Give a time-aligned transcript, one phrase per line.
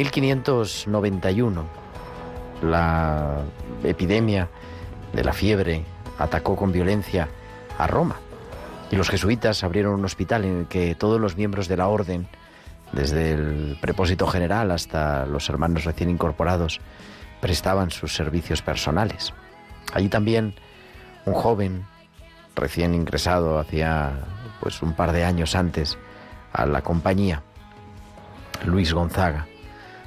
[0.00, 1.64] 1591,
[2.62, 3.42] la
[3.84, 4.48] epidemia
[5.12, 5.84] de la fiebre
[6.18, 7.28] atacó con violencia
[7.76, 8.16] a Roma
[8.90, 12.28] y los jesuitas abrieron un hospital en el que todos los miembros de la orden,
[12.92, 16.80] desde el prepósito general hasta los hermanos recién incorporados,
[17.42, 19.34] prestaban sus servicios personales.
[19.92, 20.54] Allí también
[21.26, 21.84] un joven
[22.56, 24.12] recién ingresado hacía
[24.60, 25.98] pues un par de años antes
[26.54, 27.42] a la compañía,
[28.64, 29.46] Luis Gonzaga,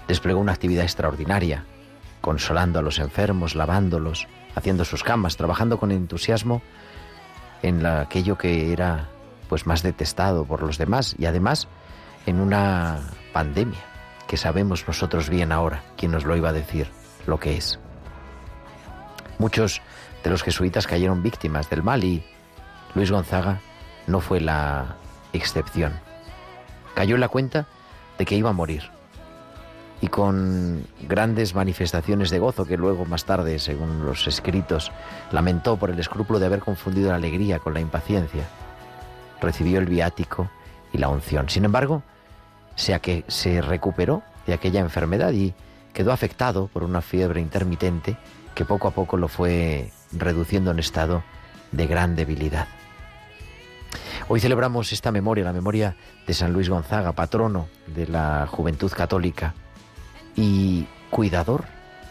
[0.07, 1.65] desplegó una actividad extraordinaria,
[2.21, 6.61] consolando a los enfermos, lavándolos, haciendo sus camas, trabajando con entusiasmo
[7.61, 9.09] en aquello que era
[9.49, 11.67] pues más detestado por los demás y además
[12.25, 12.99] en una
[13.33, 13.79] pandemia
[14.27, 16.89] que sabemos nosotros bien ahora, quién nos lo iba a decir,
[17.27, 17.79] lo que es.
[19.37, 19.81] Muchos
[20.23, 22.23] de los jesuitas cayeron víctimas del mal y
[22.95, 23.59] Luis Gonzaga
[24.07, 24.95] no fue la
[25.33, 25.93] excepción.
[26.95, 27.67] Cayó en la cuenta
[28.17, 28.89] de que iba a morir
[30.03, 34.91] y con grandes manifestaciones de gozo que luego más tarde, según los escritos,
[35.31, 38.43] lamentó por el escrúpulo de haber confundido la alegría con la impaciencia.
[39.39, 40.51] Recibió el viático
[40.91, 41.47] y la unción.
[41.47, 42.03] Sin embargo,
[42.75, 45.53] sea que se recuperó de aquella enfermedad y
[45.93, 48.17] quedó afectado por una fiebre intermitente
[48.55, 51.23] que poco a poco lo fue reduciendo en estado
[51.71, 52.67] de gran debilidad.
[54.27, 55.95] Hoy celebramos esta memoria, la memoria
[56.27, 59.53] de San Luis Gonzaga, patrono de la juventud católica
[60.35, 61.65] y cuidador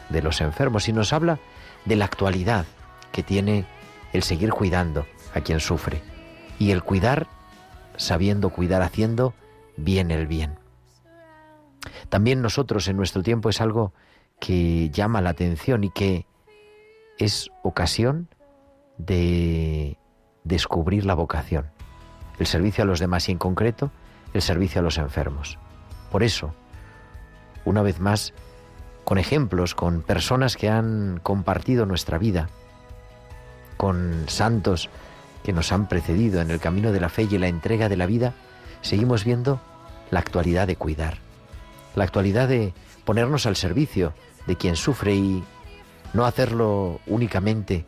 [0.08, 1.38] de los enfermos, y nos habla
[1.84, 2.66] de la actualidad
[3.10, 3.64] que tiene
[4.12, 6.02] el seguir cuidando a quien sufre
[6.58, 7.26] y el cuidar
[7.96, 9.34] sabiendo cuidar, haciendo
[9.76, 10.58] bien el bien.
[12.08, 13.92] También nosotros en nuestro tiempo es algo
[14.40, 16.26] que llama la atención y que
[17.18, 18.28] es ocasión
[18.98, 19.98] de
[20.44, 21.66] descubrir la vocación,
[22.38, 23.90] el servicio a los demás y en concreto
[24.34, 25.58] el servicio a los enfermos.
[26.10, 26.54] Por eso,
[27.64, 28.32] una vez más,
[29.04, 32.48] con ejemplos, con personas que han compartido nuestra vida,
[33.76, 34.88] con santos
[35.42, 38.06] que nos han precedido en el camino de la fe y la entrega de la
[38.06, 38.34] vida,
[38.80, 39.60] seguimos viendo
[40.10, 41.18] la actualidad de cuidar,
[41.96, 42.74] la actualidad de
[43.04, 44.12] ponernos al servicio
[44.46, 45.42] de quien sufre y
[46.12, 47.84] no hacerlo únicamente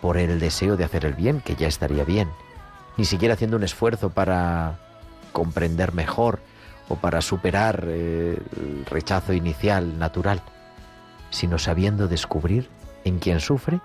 [0.00, 2.28] por el deseo de hacer el bien, que ya estaría bien,
[2.96, 4.78] ni siquiera haciendo un esfuerzo para
[5.32, 6.40] comprender mejor
[6.90, 10.42] o para superar eh, el rechazo inicial natural,
[11.30, 12.68] sino sabiendo descubrir
[13.04, 13.80] en quien sufre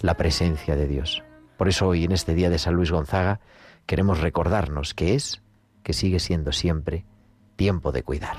[0.00, 1.22] la presencia de Dios.
[1.58, 3.40] Por eso hoy, en este día de San Luis Gonzaga,
[3.84, 5.42] queremos recordarnos que es,
[5.82, 7.04] que sigue siendo siempre,
[7.56, 8.38] tiempo de cuidar.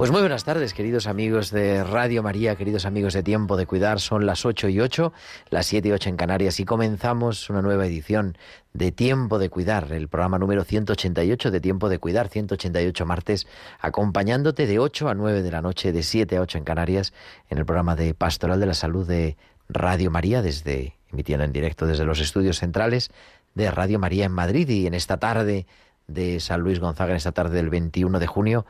[0.00, 4.00] Pues muy buenas tardes, queridos amigos de Radio María, queridos amigos de Tiempo de Cuidar.
[4.00, 5.12] Son las 8 y 8,
[5.50, 8.38] las 7 y 8 en Canarias y comenzamos una nueva edición
[8.72, 13.46] de Tiempo de Cuidar, el programa número 188 de Tiempo de Cuidar, 188 martes,
[13.78, 17.12] acompañándote de 8 a 9 de la noche, de 7 a 8 en Canarias,
[17.50, 19.36] en el programa de Pastoral de la Salud de
[19.68, 23.10] Radio María, desde emitiendo en directo desde los estudios centrales
[23.54, 25.66] de Radio María en Madrid y en esta tarde
[26.06, 28.64] de San Luis Gonzaga, en esta tarde del 21 de junio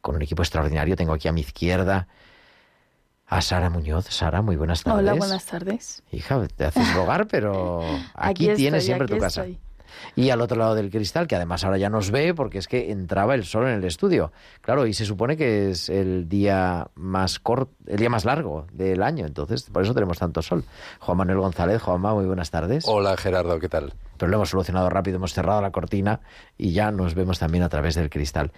[0.00, 0.96] con un equipo extraordinario.
[0.96, 2.08] Tengo aquí a mi izquierda
[3.26, 4.06] a Sara Muñoz.
[4.06, 5.00] Sara, muy buenas tardes.
[5.00, 6.02] Hola, buenas tardes.
[6.10, 7.82] Hija, te haces rogar, pero
[8.14, 9.46] aquí, tienes siempre tu casa.
[10.16, 12.90] Y al otro lado del cristal, que además ahora ya nos ve porque es que
[12.90, 14.32] entraba el sol en el estudio.
[14.60, 19.02] Claro, y se supone que es el día más corto, el día más largo del
[19.02, 20.64] año, entonces por eso tenemos tanto sol.
[21.00, 22.84] Juan Manuel González, Juanma, muy buenas tardes.
[22.86, 23.94] Hola Gerardo, ¿qué tal?
[24.16, 26.20] Pero lo hemos solucionado rápido, hemos cerrado la cortina
[26.58, 28.52] y ya nos vemos también a través del cristal.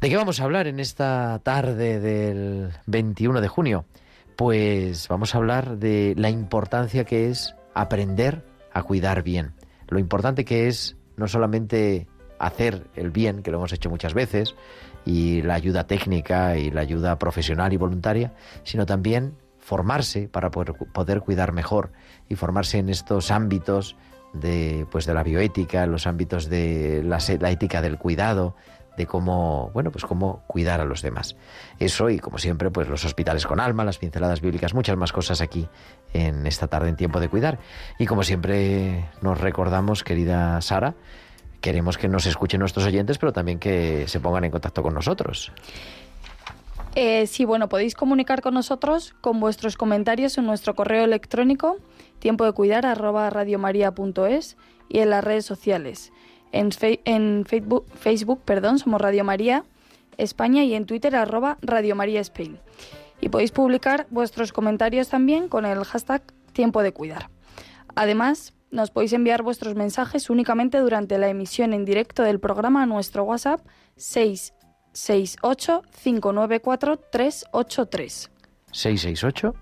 [0.00, 3.84] ¿De qué vamos a hablar en esta tarde del 21 de junio?
[4.36, 9.52] Pues vamos a hablar de la importancia que es aprender a cuidar bien
[9.90, 12.08] lo importante que es no solamente
[12.38, 14.54] hacer el bien, que lo hemos hecho muchas veces,
[15.04, 18.32] y la ayuda técnica y la ayuda profesional y voluntaria,
[18.64, 21.92] sino también formarse para poder, poder cuidar mejor
[22.28, 23.96] y formarse en estos ámbitos
[24.32, 28.56] de, pues de la bioética, en los ámbitos de la, la ética del cuidado,
[28.96, 31.36] de cómo, bueno, pues cómo cuidar a los demás.
[31.78, 35.40] Eso y como siempre, pues los hospitales con alma, las pinceladas bíblicas, muchas más cosas
[35.40, 35.68] aquí
[36.12, 37.58] en esta tarde en tiempo de cuidar.
[37.98, 40.94] Y como siempre nos recordamos, querida Sara,
[41.60, 45.52] queremos que nos escuchen nuestros oyentes, pero también que se pongan en contacto con nosotros.
[46.96, 51.76] Eh, sí, bueno, podéis comunicar con nosotros con vuestros comentarios en nuestro correo electrónico
[52.18, 54.56] tiempo de cuidar arroba radiomaria.es
[54.88, 56.12] y en las redes sociales.
[56.52, 59.64] En, Facebook, Facebook perdón, somos Radio María
[60.16, 62.58] España y en Twitter arroba Radio María Spain.
[63.20, 67.30] Y podéis publicar vuestros comentarios también con el hashtag Tiempo de Cuidar.
[67.94, 72.86] Además, nos podéis enviar vuestros mensajes únicamente durante la emisión en directo del programa a
[72.86, 73.60] nuestro WhatsApp
[73.96, 78.30] 668 594 383.
[78.72, 79.54] 668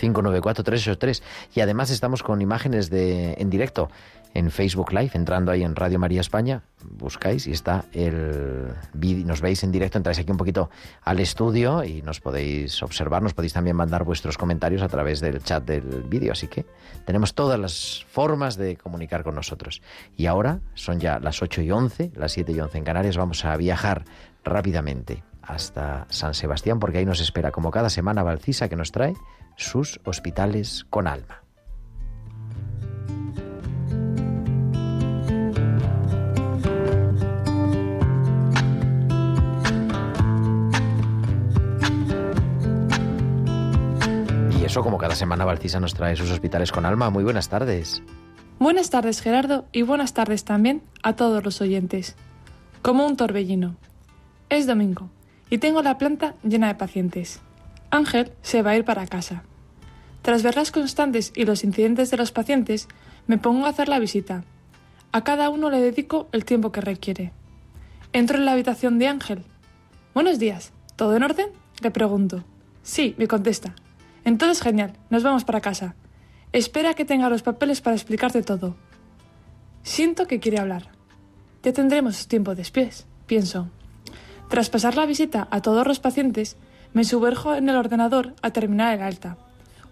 [0.00, 1.22] 594 383
[1.54, 3.90] y además estamos con imágenes de en directo
[4.34, 9.40] en Facebook Live, entrando ahí en Radio María España, buscáis y está el vídeo, nos
[9.40, 10.70] veis en directo, entráis aquí un poquito
[11.02, 15.42] al estudio y nos podéis observar, nos podéis también mandar vuestros comentarios a través del
[15.42, 16.66] chat del vídeo, así que
[17.06, 19.82] tenemos todas las formas de comunicar con nosotros.
[20.16, 23.44] Y ahora son ya las 8 y 11, las 7 y 11 en Canarias, vamos
[23.44, 24.04] a viajar
[24.42, 29.14] rápidamente hasta San Sebastián porque ahí nos espera como cada semana Valcisa que nos trae
[29.56, 31.43] sus hospitales con alma.
[44.74, 47.08] Eso, como cada semana Valcisa nos trae sus hospitales con alma.
[47.08, 48.02] Muy buenas tardes.
[48.58, 52.16] Buenas tardes, Gerardo, y buenas tardes también a todos los oyentes.
[52.82, 53.76] Como un torbellino.
[54.48, 55.10] Es domingo
[55.48, 57.40] y tengo la planta llena de pacientes.
[57.90, 59.44] Ángel se va a ir para casa.
[60.22, 62.88] Tras ver las constantes y los incidentes de los pacientes,
[63.28, 64.42] me pongo a hacer la visita.
[65.12, 67.32] A cada uno le dedico el tiempo que requiere.
[68.12, 69.44] Entro en la habitación de Ángel.
[70.14, 70.72] Buenos días.
[70.96, 71.46] ¿Todo en orden?
[71.80, 72.42] Le pregunto.
[72.82, 73.76] Sí, me contesta.
[74.24, 75.94] Entonces genial, nos vamos para casa.
[76.52, 78.76] Espera que tenga los papeles para explicarte todo.
[79.82, 80.88] Siento que quiere hablar.
[81.62, 83.68] Ya tendremos tiempo después, pienso.
[84.48, 86.56] Tras pasar la visita a todos los pacientes,
[86.92, 89.36] me sumerjo en el ordenador a terminar el alta.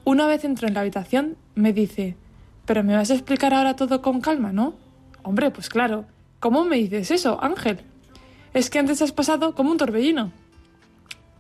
[0.05, 2.17] Una vez entro en la habitación, me dice,
[2.65, 4.75] pero me vas a explicar ahora todo con calma, ¿no?
[5.23, 6.05] Hombre, pues claro.
[6.41, 7.81] ¿Cómo me dices eso, Ángel?
[8.55, 10.33] Es que antes has pasado como un torbellino.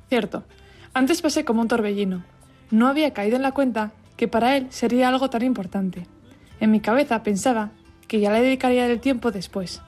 [0.08, 0.44] Cierto,
[0.94, 2.24] antes pasé como un torbellino,
[2.72, 6.06] no había caído en la cuenta que para él sería algo tan importante.
[6.58, 7.70] En mi cabeza pensaba
[8.08, 9.82] que ya le dedicaría el tiempo después.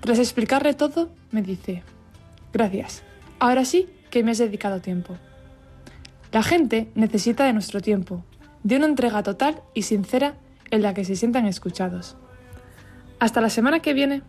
[0.00, 1.82] Tras explicarle todo, me dice,
[2.52, 3.02] gracias,
[3.38, 5.16] ahora sí que me has dedicado tiempo.
[6.32, 8.24] La gente necesita de nuestro tiempo,
[8.62, 10.34] de una entrega total y sincera
[10.70, 12.16] en la que se sientan escuchados.
[13.18, 14.22] Hasta la semana que viene.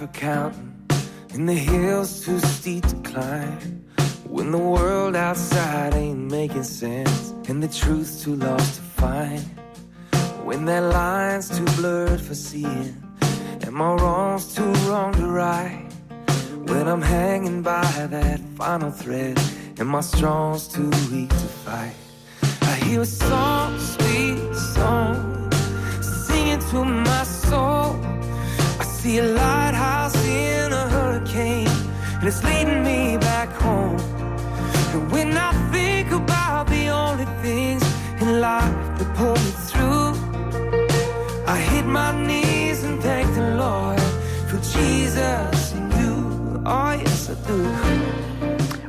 [0.00, 0.72] For counting
[1.34, 3.84] and the hills too steep to climb.
[4.24, 9.42] When the world outside ain't making sense, and the truth's too lost to find.
[10.44, 12.94] When that line's too blurred for seeing,
[13.62, 15.84] and my wrongs too wrong to right.
[16.68, 19.36] When I'm hanging by that final thread,
[19.80, 21.96] and my strong's too weak to fight.
[22.62, 25.50] I hear a song, sweet song,
[26.00, 27.98] singing to my soul.
[28.78, 31.74] I see a lighthouse in a hurricane,
[32.20, 34.19] and it's leading me back home.
[34.92, 37.82] And when I think about the only things
[38.20, 40.14] in life that pull me through,
[41.46, 44.00] I hit my knees and thank the Lord
[44.48, 46.62] for Jesus and you.
[46.66, 48.10] Oh, yes, I do.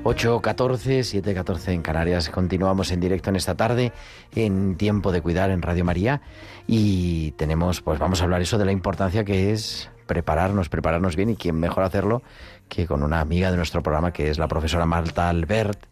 [0.03, 2.29] 8.14, 7.14 en Canarias.
[2.29, 3.93] Continuamos en directo en esta tarde,
[4.33, 6.21] en Tiempo de Cuidar en Radio María.
[6.65, 11.29] Y tenemos, pues vamos a hablar eso de la importancia que es prepararnos, prepararnos bien.
[11.29, 12.23] Y quién mejor hacerlo
[12.67, 15.90] que con una amiga de nuestro programa, que es la profesora Marta Albert.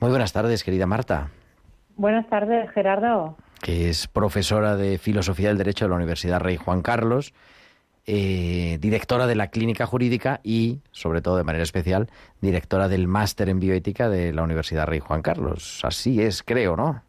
[0.00, 1.28] Muy buenas tardes, querida Marta.
[1.96, 3.36] Buenas tardes, Gerardo.
[3.60, 7.34] Que es profesora de Filosofía del Derecho de la Universidad Rey Juan Carlos.
[8.06, 12.08] Eh, directora de la Clínica Jurídica y, sobre todo de manera especial,
[12.40, 15.80] directora del Máster en Bioética de la Universidad Rey Juan Carlos.
[15.84, 17.02] Así es, creo, ¿no?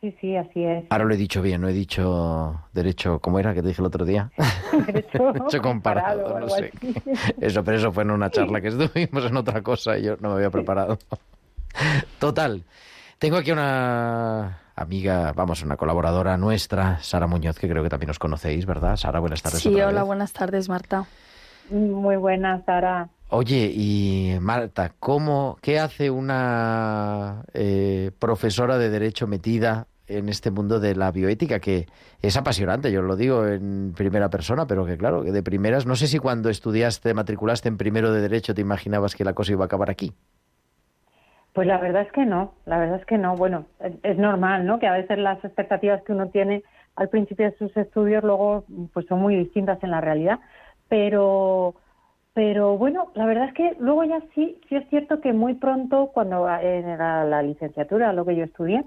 [0.00, 0.84] Sí, sí, así es.
[0.90, 3.86] Ahora lo he dicho bien, no he dicho derecho, ¿cómo era que te dije el
[3.86, 4.30] otro día?
[4.86, 6.72] Derecho, derecho comparado, comparado, no sé.
[6.74, 7.34] así.
[7.40, 10.30] Eso, pero eso fue en una charla que estuvimos en otra cosa y yo no
[10.30, 10.98] me había preparado.
[12.18, 12.64] Total.
[13.18, 18.18] Tengo aquí una amiga, vamos, una colaboradora nuestra, Sara Muñoz, que creo que también os
[18.18, 18.96] conocéis, ¿verdad?
[18.96, 19.60] Sara, buenas tardes.
[19.60, 20.06] Sí, otra hola, vez.
[20.06, 21.06] buenas tardes, Marta.
[21.70, 23.08] Muy buenas, Sara.
[23.30, 30.80] Oye, y Marta, ¿cómo, ¿qué hace una eh, profesora de Derecho metida en este mundo
[30.80, 31.60] de la bioética?
[31.60, 31.86] Que
[32.22, 35.94] es apasionante, yo lo digo en primera persona, pero que claro, que de primeras, no
[35.96, 39.64] sé si cuando estudiaste, matriculaste en primero de Derecho, te imaginabas que la cosa iba
[39.64, 40.14] a acabar aquí.
[41.58, 43.34] Pues la verdad es que no, la verdad es que no.
[43.34, 43.66] Bueno,
[44.04, 44.78] es, normal, ¿no?
[44.78, 46.62] Que a veces las expectativas que uno tiene
[46.94, 50.38] al principio de sus estudios luego pues son muy distintas en la realidad.
[50.88, 51.74] Pero,
[52.32, 56.12] pero bueno, la verdad es que luego ya sí, sí es cierto que muy pronto,
[56.14, 58.84] cuando era la licenciatura, lo que yo estudié,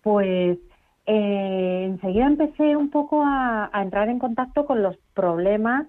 [0.00, 0.56] pues
[1.04, 5.86] eh, enseguida empecé un poco a entrar en contacto con los problemas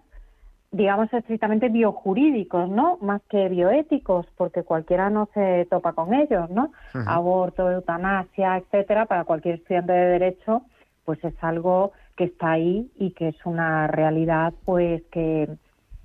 [0.72, 2.98] digamos, estrictamente biojurídicos, ¿no?
[3.02, 6.72] Más que bioéticos, porque cualquiera no se topa con ellos, ¿no?
[7.06, 10.64] Aborto, eutanasia, etcétera, para cualquier estudiante de derecho,
[11.06, 15.50] pues es algo que está ahí y que es una realidad, pues, que,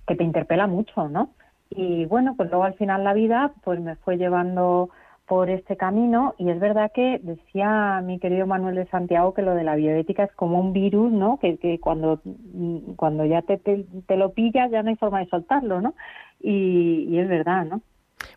[0.06, 1.30] que te interpela mucho, ¿no?
[1.70, 4.90] Y bueno, pues luego al final la vida, pues me fue llevando
[5.26, 9.54] por este camino y es verdad que decía mi querido Manuel de Santiago que lo
[9.54, 11.38] de la bioética es como un virus, ¿no?
[11.38, 15.20] Que, que cuando, mm, cuando ya te, te, te lo pillas ya no hay forma
[15.20, 15.94] de soltarlo, ¿no?
[16.40, 17.80] Y, y es verdad, ¿no?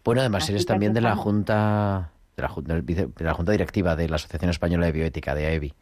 [0.04, 4.10] Bueno, además Así eres también de la junta de la, de la junta directiva de
[4.10, 5.74] la Asociación Española de Bioética, de AEBI.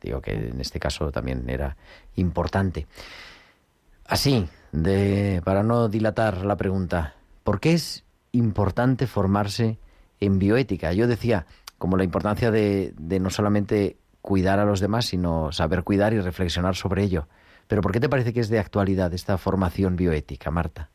[0.00, 1.76] Digo que en este caso también era
[2.16, 2.86] importante.
[4.06, 9.78] Así, de, para no dilatar la pregunta, ¿por qué es importante formarse
[10.20, 10.92] en bioética?
[10.92, 11.46] Yo decía,
[11.78, 16.74] como la importancia de, no solamente cuidar a los demás, sino saber cuidar y reflexionar
[16.74, 17.26] sobre ello.
[17.68, 20.90] Pero ¿por qué te parece que es de actualidad esta formación bioética, Marta?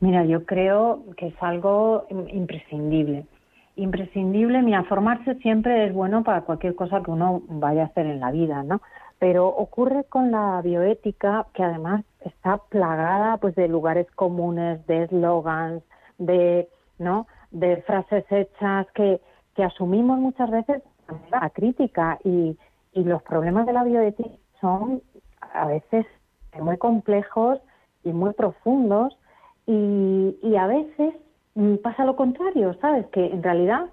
[0.00, 3.26] Mira, yo creo que es algo im- imprescindible.
[3.76, 8.20] Imprescindible, mira, formarse siempre es bueno para cualquier cosa que uno vaya a hacer en
[8.20, 8.82] la vida, ¿no?
[9.18, 15.82] Pero ocurre con la bioética que además está plagada pues de lugares comunes, de eslogans,
[16.18, 17.26] de, ¿no?
[17.54, 19.20] De frases hechas que,
[19.54, 22.58] que asumimos muchas veces manera crítica y,
[22.92, 24.30] y los problemas de la bioética
[24.60, 25.02] son
[25.52, 26.04] a veces
[26.60, 27.60] muy complejos
[28.02, 29.16] y muy profundos
[29.66, 31.14] y, y a veces
[31.82, 33.06] pasa lo contrario, ¿sabes?
[33.06, 33.86] Que en realidad,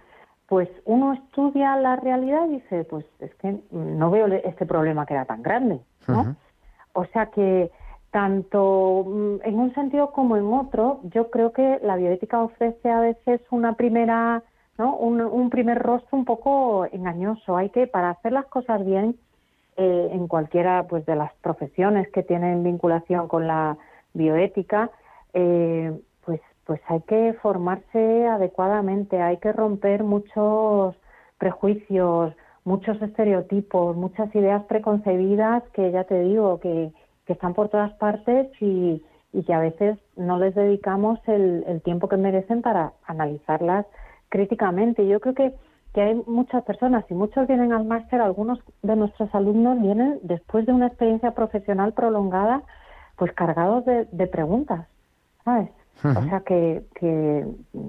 [0.47, 5.13] pues uno estudia la realidad y dice, pues es que no veo este problema que
[5.13, 6.35] era tan grande, ¿no?
[6.93, 7.71] O sea que
[8.11, 12.99] tanto mm, en un sentido como en otro, yo creo que la bioética ofrece a
[12.99, 14.43] veces una primera,
[14.77, 14.95] ¿no?
[14.97, 17.57] Un, un primer rostro un poco engañoso.
[17.57, 19.17] Hay que, para hacer las cosas bien,
[19.77, 23.77] eh, en cualquiera pues de las profesiones que tienen vinculación con la
[24.13, 24.91] bioética,
[25.33, 30.95] eh, pues pues hay que formarse adecuadamente, hay que romper muchos
[31.37, 32.33] prejuicios,
[32.65, 36.91] muchos estereotipos, muchas ideas preconcebidas que ya te digo que,
[37.31, 41.81] que están por todas partes y, y que a veces no les dedicamos el, el
[41.81, 43.85] tiempo que merecen para analizarlas
[44.27, 45.07] críticamente.
[45.07, 45.53] Yo creo que
[45.93, 50.65] que hay muchas personas y muchos vienen al máster, algunos de nuestros alumnos vienen después
[50.65, 52.63] de una experiencia profesional prolongada,
[53.17, 54.87] pues cargados de, de preguntas,
[55.43, 55.69] ¿sabes?
[56.03, 57.45] O sea que, que,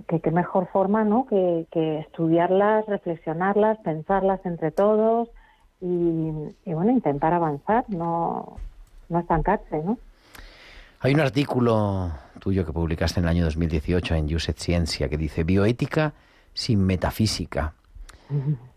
[0.08, 1.26] que, qué mejor forma, ¿no?
[1.26, 5.30] Que, que estudiarlas, reflexionarlas, pensarlas entre todos
[5.80, 6.32] y,
[6.64, 8.56] y bueno, intentar avanzar, no,
[9.12, 9.99] no estancarse, ¿no?
[11.00, 15.45] Hay un artículo tuyo que publicaste en el año 2018 en Uset Ciencia que dice
[15.45, 16.14] bioética
[16.54, 17.75] sin metafísica.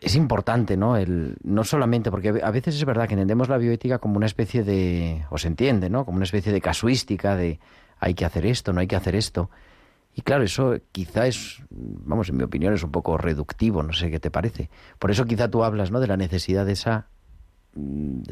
[0.00, 0.96] Es importante, ¿no?
[0.96, 4.64] El, no solamente, porque a veces es verdad que entendemos la bioética como una especie
[4.64, 6.04] de, o se entiende, ¿no?
[6.04, 7.60] Como una especie de casuística de
[8.00, 9.48] hay que hacer esto, no hay que hacer esto.
[10.12, 14.10] Y claro, eso quizá es, vamos, en mi opinión es un poco reductivo, no sé
[14.10, 14.70] qué te parece.
[14.98, 16.00] Por eso quizá tú hablas, ¿no?
[16.00, 17.06] De la necesidad de esa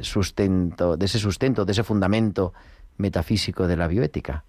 [0.00, 2.52] sustento, de ese sustento, de ese fundamento
[2.98, 4.44] metafísico de la bioética.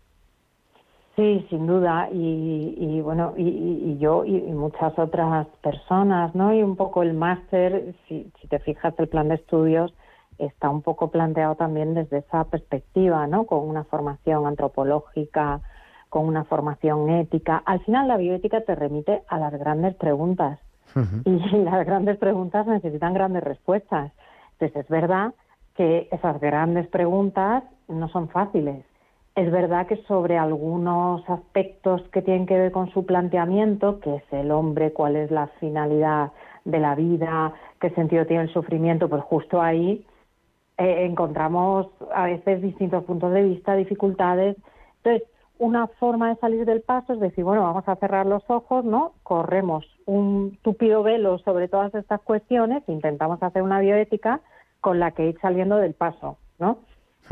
[1.16, 2.10] Sí, sin duda.
[2.12, 6.54] Y, y bueno, y, y yo y, muchas otras personas, ¿no?
[6.54, 9.94] Y un poco el máster, si, si te fijas, el plan de estudios
[10.38, 13.46] está un poco planteado también desde esa perspectiva, ¿no?
[13.46, 15.62] Con una formación antropológica,
[16.10, 17.62] con una formación ética.
[17.66, 20.60] Al final la bioética te remite a las grandes preguntas
[21.26, 24.12] y las grandes preguntas necesitan grandes respuestas.
[24.62, 25.34] Entonces es verdad
[25.76, 28.86] que esas grandes preguntas no son fáciles.
[29.34, 34.24] Es verdad que sobre algunos aspectos que tienen que ver con su planteamiento, que es
[34.32, 36.32] el hombre, cuál es la finalidad
[36.64, 40.06] de la vida, qué sentido tiene el sufrimiento, pues justo ahí
[40.78, 44.58] eh, encontramos a veces distintos puntos de vista, dificultades.
[44.98, 45.28] Entonces,
[45.58, 49.14] una forma de salir del paso es decir, bueno, vamos a cerrar los ojos, ¿no?
[49.24, 54.42] Corremos un tupido velo sobre todas estas cuestiones, intentamos hacer una bioética
[54.82, 56.80] con la que ir saliendo del paso, ¿no?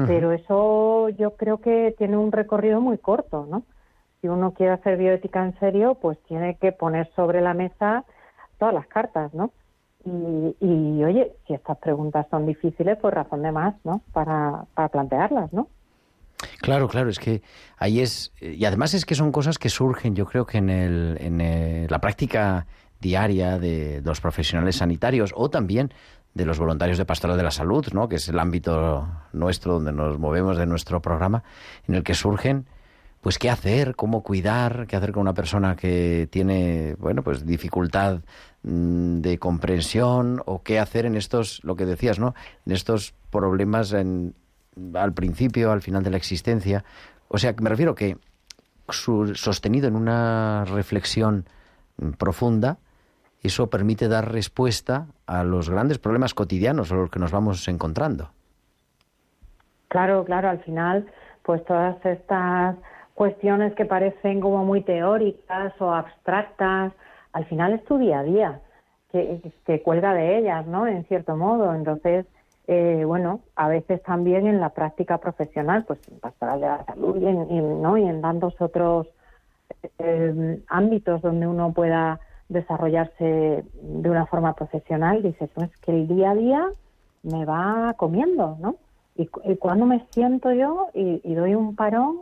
[0.08, 3.64] Pero eso yo creo que tiene un recorrido muy corto, ¿no?
[4.22, 8.06] Si uno quiere hacer bioética en serio, pues tiene que poner sobre la mesa
[8.60, 9.52] todas las cartas, ¿no?
[10.06, 14.02] Y, y oye, si estas preguntas son difíciles, pues razón de más, ¿no?
[14.14, 15.68] Para, para plantearlas, ¿no?
[16.62, 17.42] Claro, claro, es que
[17.78, 21.18] ahí es y además es que son cosas que surgen, yo creo que en, el,
[21.20, 22.66] en la práctica
[23.00, 25.94] diaria de, los profesionales sanitarios o también
[26.34, 28.08] de los voluntarios de pastoral de la salud, ¿no?
[28.08, 31.44] que es el ámbito nuestro donde nos movemos de nuestro programa,
[31.88, 32.66] en el que surgen
[33.22, 38.22] pues qué hacer, cómo cuidar, qué hacer con una persona que tiene, bueno, pues dificultad
[38.64, 42.34] mm, de comprensión o qué hacer en estos, lo que decías, ¿no?
[42.66, 44.36] En estos problemas en,
[44.94, 46.86] al principio, al final de la existencia.
[47.28, 48.18] O sea, me refiero que
[48.90, 51.46] sostenido en una reflexión
[51.98, 52.80] mm, profunda,
[53.48, 58.30] eso permite dar respuesta a los grandes problemas cotidianos a los que nos vamos encontrando.
[59.88, 61.08] Claro, claro, al final,
[61.44, 62.76] pues todas estas
[63.16, 66.94] cuestiones que parecen como muy teóricas o abstractas,
[67.34, 68.62] al final es tu día a día,
[69.12, 70.88] que, cuelga de ellas, ¿no?
[70.88, 71.74] En cierto modo.
[71.74, 72.26] Entonces,
[72.68, 77.20] eh, bueno, a veces también en la práctica profesional, pues en pastoral de la salud
[77.20, 77.98] y en, ¿no?
[77.98, 79.08] y en tantos otros
[79.98, 86.32] eh, ámbitos donde uno pueda desarrollarse de una forma profesional, dices, pues que el día
[86.32, 86.68] a día
[87.24, 88.76] me va comiendo, ¿no?
[89.16, 92.22] Y, cuando me siento yo y, doy un parón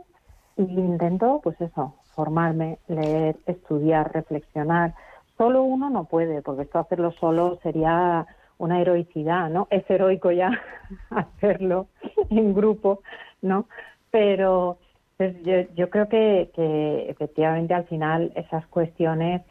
[0.56, 4.94] y intento, pues eso, formarme, leer, estudiar, reflexionar.
[5.36, 8.26] Solo uno no puede, porque esto hacerlo solo sería
[8.58, 9.68] una heroicidad, ¿no?
[9.70, 10.50] Es heroico ya
[11.10, 11.86] hacerlo
[12.30, 13.02] en grupo,
[13.42, 13.66] ¿no?
[14.10, 14.78] Pero
[15.16, 15.36] pues,
[15.76, 19.42] yo, creo que, que efectivamente al final esas cuestiones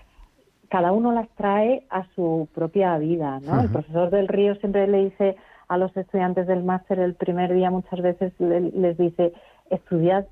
[0.70, 3.62] cada uno las trae a su propia vida, ¿no?
[3.62, 5.36] El profesor del Río siempre le dice
[5.68, 9.34] a los estudiantes del máster el primer día muchas veces les dice
[9.70, 10.26] estudiad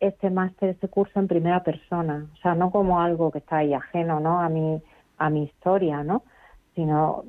[0.00, 3.74] este máster, este curso en primera persona, o sea, no como algo que está ahí
[3.74, 4.40] ajeno, ¿no?
[4.40, 4.80] A mi
[5.18, 6.22] a mi historia, ¿no?
[6.74, 7.24] Sino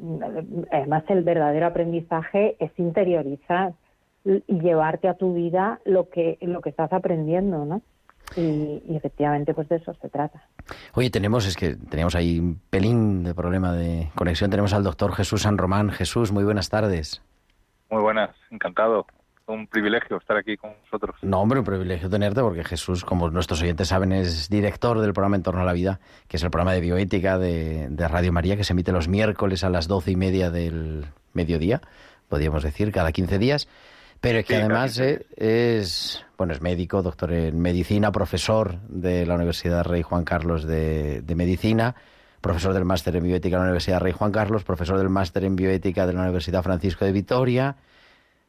[0.71, 3.73] además el verdadero aprendizaje es interiorizar
[4.23, 7.81] y llevarte a tu vida lo que lo que estás aprendiendo, ¿no?
[8.35, 10.43] Y, efectivamente, pues de eso se trata.
[10.93, 14.49] Oye, tenemos, es que teníamos ahí un pelín de problema de conexión.
[14.49, 15.91] Tenemos al doctor Jesús San Román.
[15.91, 17.21] Jesús, muy buenas tardes.
[17.89, 19.05] Muy buenas, encantado.
[19.47, 21.15] Un privilegio estar aquí con vosotros.
[21.23, 25.37] No, hombre, un privilegio tenerte porque Jesús, como nuestros oyentes saben, es director del programa
[25.37, 28.57] En torno a la vida, que es el programa de bioética de, de Radio María,
[28.57, 31.81] que se emite los miércoles a las doce y media del mediodía,
[32.27, 33.67] podríamos decir, cada quince días.
[34.21, 40.01] Pero que además es, bueno, es médico, doctor en medicina, profesor de la Universidad Rey
[40.01, 41.95] Juan Carlos de, Medicina,
[42.41, 45.55] profesor del máster en bioética de la Universidad Rey Juan Carlos, profesor del máster en
[45.55, 47.77] bioética de la Universidad Francisco de Vitoria,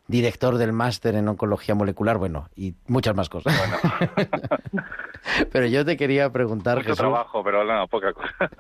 [0.09, 3.55] director del máster en oncología molecular, bueno, y muchas más cosas.
[5.53, 6.79] pero yo te quería preguntar...
[6.79, 8.51] Mucho trabajo, pero no, poca cosa.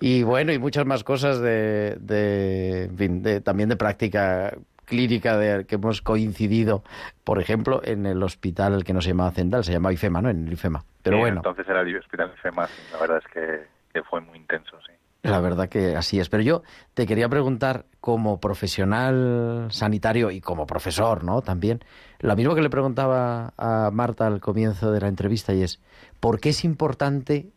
[0.00, 5.36] y bueno, y muchas más cosas de, de, en fin, de, también de práctica clínica
[5.36, 6.82] de, que hemos coincidido,
[7.24, 10.30] por ejemplo, en el hospital que no se llamaba Central, se llamaba IFEMA, ¿no?
[10.30, 10.84] En el IFEMA.
[11.02, 14.20] Pero Sí, bueno, Entonces era el hospital FEMA, sí, la verdad es que, que fue
[14.20, 14.92] muy intenso, sí.
[15.22, 16.28] la verdad que así es.
[16.28, 16.62] Pero yo
[16.94, 21.40] te quería preguntar, como profesional sanitario y como profesor, ¿no?
[21.42, 21.80] También,
[22.20, 25.80] lo mismo que le preguntaba a Marta al comienzo de la entrevista y es,
[26.20, 27.48] ¿por qué es importante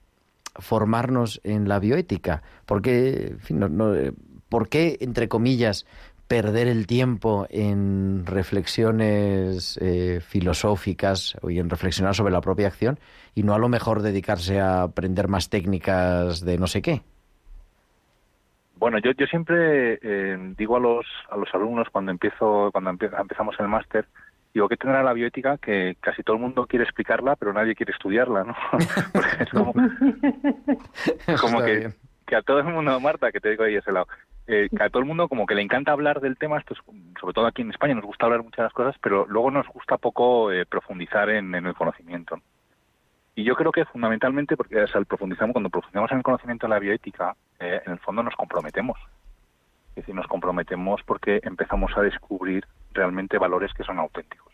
[0.55, 2.41] formarnos en la bioética?
[2.65, 4.13] ¿Por qué, en fin, no- no, eh,
[4.49, 5.85] ¿por qué, entre comillas,
[6.27, 12.99] perder el tiempo en reflexiones eh, filosóficas y en reflexionar sobre la propia acción
[13.33, 17.01] y no a lo mejor dedicarse a aprender más técnicas de no sé qué?
[18.75, 23.55] Bueno, yo, yo siempre eh, digo a los, a los alumnos cuando empiezo cuando empezamos
[23.59, 24.05] el máster,
[24.53, 27.93] digo que tendrá la bioética que casi todo el mundo quiere explicarla, pero nadie quiere
[27.93, 28.55] estudiarla, ¿no?
[29.13, 29.73] Porque es como,
[31.41, 31.89] como que,
[32.25, 34.07] que a todo el mundo, Marta, que te digo ahí ese lado,
[34.47, 36.79] eh, que a todo el mundo como que le encanta hablar del tema, esto es,
[37.19, 40.51] sobre todo aquí en España nos gusta hablar muchas cosas, pero luego nos gusta poco
[40.51, 42.37] eh, profundizar en, el conocimiento.
[42.37, 42.43] ¿no?
[43.35, 46.79] Y yo creo que fundamentalmente, porque o profundizamos, cuando profundizamos en el conocimiento de la
[46.79, 48.97] bioética, eh, en el fondo nos comprometemos.
[49.89, 54.53] Es decir, nos comprometemos porque empezamos a descubrir realmente valores que son auténticos.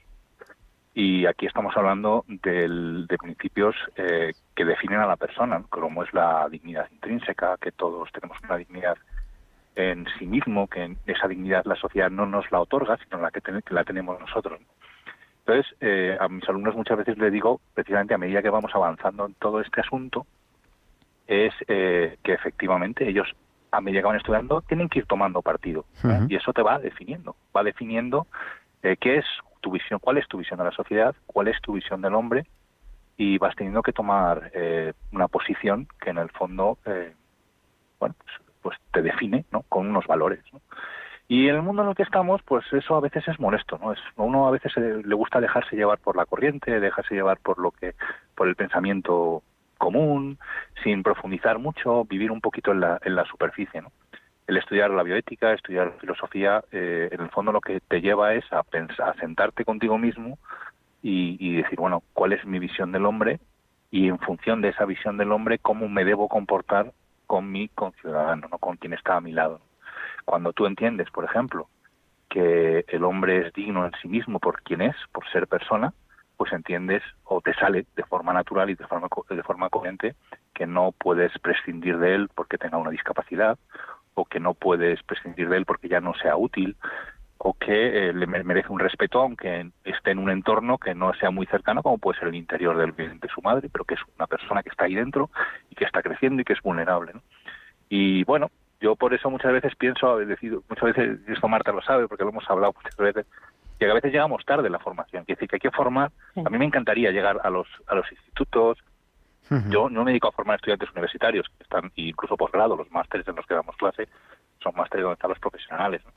[0.94, 6.14] Y aquí estamos hablando del- de principios eh, que definen a la persona, como es
[6.14, 8.98] la dignidad intrínseca, que todos tenemos una dignidad
[9.76, 13.42] en sí mismo, que esa dignidad la sociedad no nos la otorga, sino la que,
[13.42, 14.60] ten- que la tenemos nosotros.
[14.62, 14.68] ¿no?
[15.46, 19.26] Entonces, eh, a mis alumnos muchas veces les digo, precisamente a medida que vamos avanzando
[19.26, 20.26] en todo este asunto,
[21.28, 23.28] es eh, que efectivamente ellos,
[23.72, 25.86] a medida que van estudiando, tienen que ir tomando partido.
[26.30, 28.28] Y eso te va definiendo, va definiendo
[28.84, 29.26] eh, qué es
[29.62, 32.46] tu visión, cuál es tu visión de la sociedad, cuál es tu visión del hombre,
[33.18, 37.14] y vas teniendo que tomar eh, una posición que en el fondo, eh,
[38.00, 38.32] bueno, pues,
[38.64, 39.64] pues te define, ¿no?
[39.70, 40.62] Con unos valores, ¿no?
[41.28, 43.94] Y en el mundo en el que estamos, pues eso a veces es molesto, ¿no?
[43.94, 47.60] Es, uno a veces eh, le gusta dejarse llevar por la corriente, dejarse llevar por
[47.60, 47.96] lo que,
[48.36, 49.44] por el pensamiento
[49.78, 50.38] común,
[50.84, 53.92] sin profundizar mucho, vivir un poquito en la, en la superficie, ¿no?
[54.46, 58.34] El estudiar la bioética, estudiar la filosofía, eh, en el fondo lo que te lleva
[58.34, 60.38] es a pensar, a sentarte contigo mismo
[61.02, 63.40] y, y decir, bueno, ¿cuál es mi visión del hombre?
[63.90, 66.92] Y en función de esa visión del hombre, ¿cómo me debo comportar
[67.28, 68.58] con mi conciudadano, ¿no?
[68.58, 69.62] con quien está a mi lado?
[70.26, 71.68] Cuando tú entiendes, por ejemplo,
[72.30, 75.94] que el hombre es digno en sí mismo por quien es, por ser persona,
[76.38, 80.16] pues entiendes o te sale de forma natural y de forma, de forma coherente
[80.54, 83.58] que no puedes prescindir de él porque tenga una discapacidad
[84.16, 86.76] o que no puedes prescindir de él porque ya no sea útil
[87.46, 91.14] o que eh, le me- merece un respeto aunque esté en un entorno que no
[91.16, 94.00] sea muy cercano como puede ser el interior del de su madre, pero que es
[94.18, 95.30] una persona que está ahí dentro
[95.70, 97.12] y que está creciendo y que es vulnerable.
[97.14, 97.22] ¿no?
[97.90, 101.72] Y bueno, yo por eso muchas veces pienso, he decidido, muchas veces, y esto Marta
[101.74, 103.26] lo sabe porque lo hemos hablado muchas veces,
[103.80, 105.26] que a veces llegamos tarde en la formación.
[105.26, 106.12] Quiere decir que hay que formar.
[106.46, 108.78] A mí me encantaría llegar a los, a los institutos.
[109.70, 113.36] Yo no me dedico a formar estudiantes universitarios, que están incluso posgrado, los másteres en
[113.36, 114.08] los que damos clase
[114.62, 116.02] son másteres donde están los profesionales.
[116.06, 116.12] ¿no?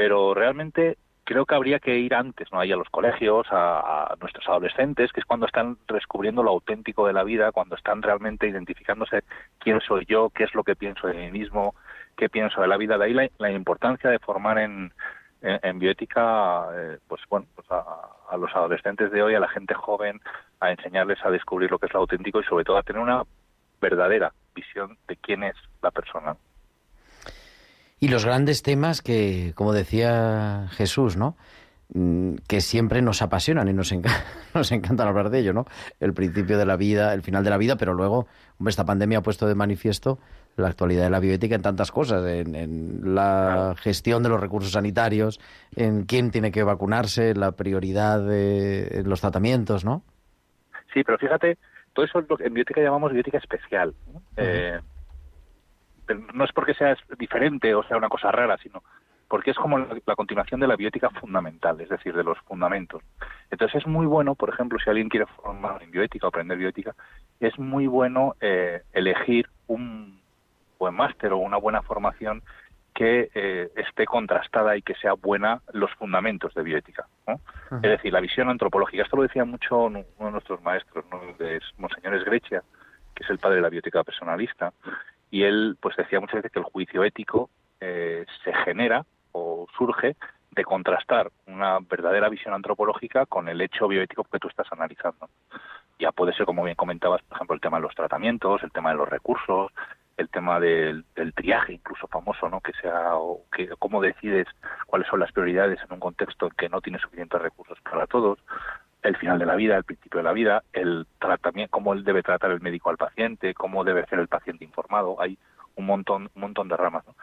[0.00, 2.58] Pero realmente creo que habría que ir antes, ¿no?
[2.58, 7.12] Ahí a los colegios, a, nuestros adolescentes, que es cuando están descubriendo lo auténtico de
[7.12, 9.24] la vida, cuando están realmente identificándose
[9.58, 11.74] quién soy yo, qué es lo que pienso de mí mismo,
[12.16, 12.96] qué pienso de la vida.
[12.96, 14.90] De ahí la, importancia de formar en,
[15.74, 20.18] bioética, eh, pues bueno, pues a los adolescentes de hoy, a la gente joven,
[20.60, 23.22] a enseñarles a descubrir lo que es lo auténtico y sobre todo a tener una
[23.82, 26.36] verdadera visión de quién es la persona.
[28.00, 31.36] Y los grandes temas que, como decía Jesús, ¿no?
[31.92, 35.66] Mm, que siempre nos apasionan y nos, enca- nos encantan hablar de ello, ¿no?
[35.98, 38.26] El principio de la vida, el final de la vida, pero luego,
[38.58, 40.18] hombre, esta pandemia ha puesto de manifiesto
[40.56, 44.72] la actualidad de la bioética en tantas cosas, en, en la gestión de los recursos
[44.72, 45.40] sanitarios,
[45.76, 50.02] en quién tiene que vacunarse, la prioridad de los tratamientos, ¿no?
[50.92, 51.56] Sí, pero fíjate,
[51.92, 53.94] todo eso es lo que en bioética llamamos bioética especial.
[54.12, 54.22] ¿no?
[54.36, 54.78] Eh,
[56.14, 58.82] no es porque sea diferente o sea una cosa rara, sino
[59.28, 63.02] porque es como la, la continuación de la bioética fundamental, es decir, de los fundamentos.
[63.50, 66.96] Entonces es muy bueno, por ejemplo, si alguien quiere formar en bioética o aprender bioética,
[67.38, 70.20] es muy bueno eh, elegir un
[70.80, 72.42] buen máster o una buena formación
[72.92, 77.06] que eh, esté contrastada y que sea buena los fundamentos de bioética.
[77.26, 77.40] ¿no?
[77.76, 79.04] Es decir, la visión antropológica.
[79.04, 81.20] Esto lo decía mucho uno de nuestros maestros, ¿no?
[81.38, 82.62] de Monseñor Esgrecia,
[83.14, 84.72] que es el padre de la bioética personalista,
[85.30, 90.16] y él pues decía muchas veces que el juicio ético eh, se genera o surge
[90.50, 95.28] de contrastar una verdadera visión antropológica con el hecho bioético que tú estás analizando.
[95.98, 98.90] Ya puede ser, como bien comentabas, por ejemplo, el tema de los tratamientos, el tema
[98.90, 99.70] de los recursos,
[100.16, 102.60] el tema del, del triaje, incluso famoso, ¿no?
[102.60, 104.46] Que sea, o que, cómo decides
[104.86, 108.38] cuáles son las prioridades en un contexto en que no tienes suficientes recursos para todos,
[109.02, 112.22] el final de la vida, el principio de la vida, el tratamiento, cómo él debe
[112.22, 115.38] tratar el médico al paciente, cómo debe ser el paciente informado, hay
[115.76, 117.06] un montón, un montón de ramas.
[117.06, 117.14] ¿no?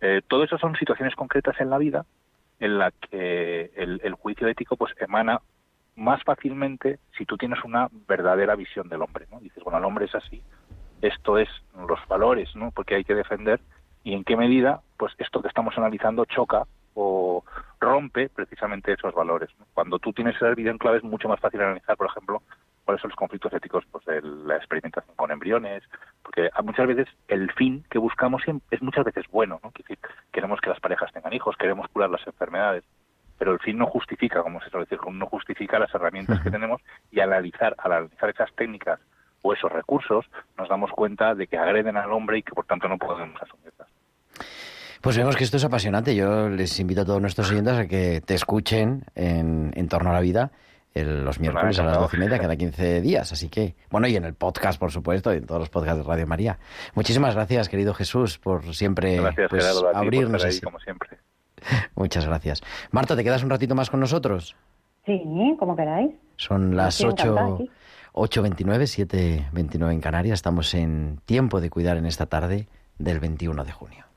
[0.00, 2.06] Eh, todo eso son situaciones concretas en la vida
[2.58, 5.40] en la que el, juicio ético pues emana
[5.96, 9.40] más fácilmente si tú tienes una verdadera visión del hombre, ¿no?
[9.40, 10.42] Dices, bueno, el hombre es así,
[11.00, 11.48] esto es
[11.88, 12.70] los valores, ¿no?
[12.70, 13.60] Porque hay que defender
[14.04, 17.44] y en qué medida, pues esto que estamos analizando choca o
[17.80, 19.48] rompe precisamente esos valores.
[19.58, 19.66] ¿no?
[19.74, 22.42] Cuando tú tienes esa visión clave es mucho más fácil analizar, por ejemplo,
[22.84, 25.82] cuáles son los conflictos éticos pues, de la experimentación con embriones,
[26.22, 29.72] porque muchas veces el fin que buscamos es muchas veces bueno, ¿no?
[29.76, 29.98] decir,
[30.32, 32.84] queremos que las parejas tengan hijos, queremos curar las enfermedades,
[33.38, 36.82] pero el fin no justifica, como se suele decir, no justifica las herramientas que tenemos
[37.10, 39.00] y al analizar, al analizar esas técnicas
[39.42, 40.26] o esos recursos,
[40.58, 43.88] nos damos cuenta de que agreden al hombre y que por tanto no podemos asumirlas.
[45.00, 46.14] Pues vemos que esto es apasionante.
[46.14, 50.12] Yo les invito a todos nuestros oyentes a que te escuchen en, en torno a
[50.12, 50.52] la vida
[50.94, 53.32] el, los miércoles a las doce y media cada 15 días.
[53.32, 56.08] Así que, bueno, y en el podcast, por supuesto, y en todos los podcasts de
[56.08, 56.58] Radio María.
[56.94, 60.44] Muchísimas gracias, querido Jesús, por siempre gracias, pues, Gerardo, abrirnos.
[60.44, 61.18] estar ahí, como siempre.
[61.94, 62.62] Muchas gracias.
[62.90, 64.56] Marta, ¿te quedas un ratito más con nosotros?
[65.06, 65.22] Sí,
[65.58, 66.10] como queráis.
[66.36, 67.70] Son las Estoy encantada, 8, sí.
[68.12, 69.08] 8.29,
[69.52, 70.34] 7.29 en Canarias.
[70.34, 74.09] Estamos en tiempo de cuidar en esta tarde del 21 de junio.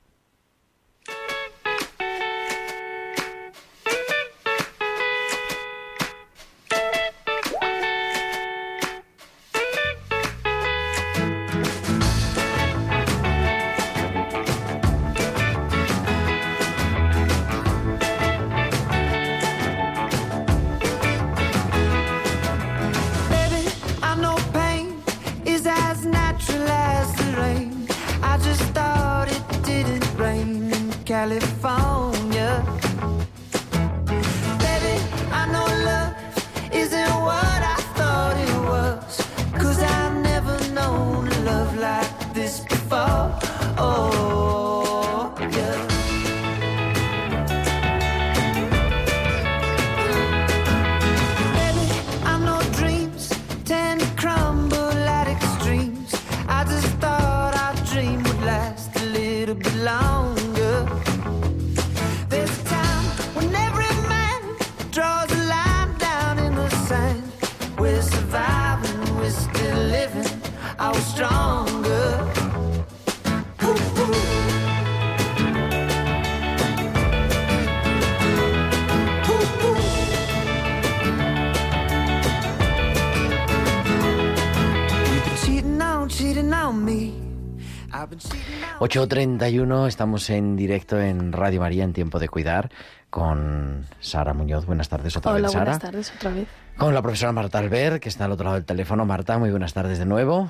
[88.94, 92.70] 8.31, estamos en directo en Radio María en Tiempo de Cuidar
[93.10, 94.66] con Sara Muñoz.
[94.66, 95.64] Buenas tardes otra Hola, vez, Sara.
[95.64, 96.46] buenas tardes otra vez.
[96.78, 99.04] Con la profesora Marta Albert, que está al otro lado del teléfono.
[99.04, 100.48] Marta, muy buenas tardes de nuevo.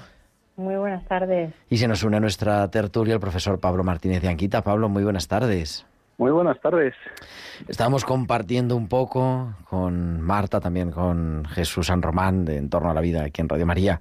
[0.56, 1.54] Muy buenas tardes.
[1.70, 4.60] Y se nos une a nuestra tertulia el profesor Pablo Martínez de Anquita.
[4.60, 5.86] Pablo, muy buenas tardes.
[6.18, 6.92] Muy buenas tardes.
[7.66, 12.94] Estábamos compartiendo un poco con Marta, también con Jesús San Román, de En torno a
[12.94, 14.00] la vida aquí en Radio María.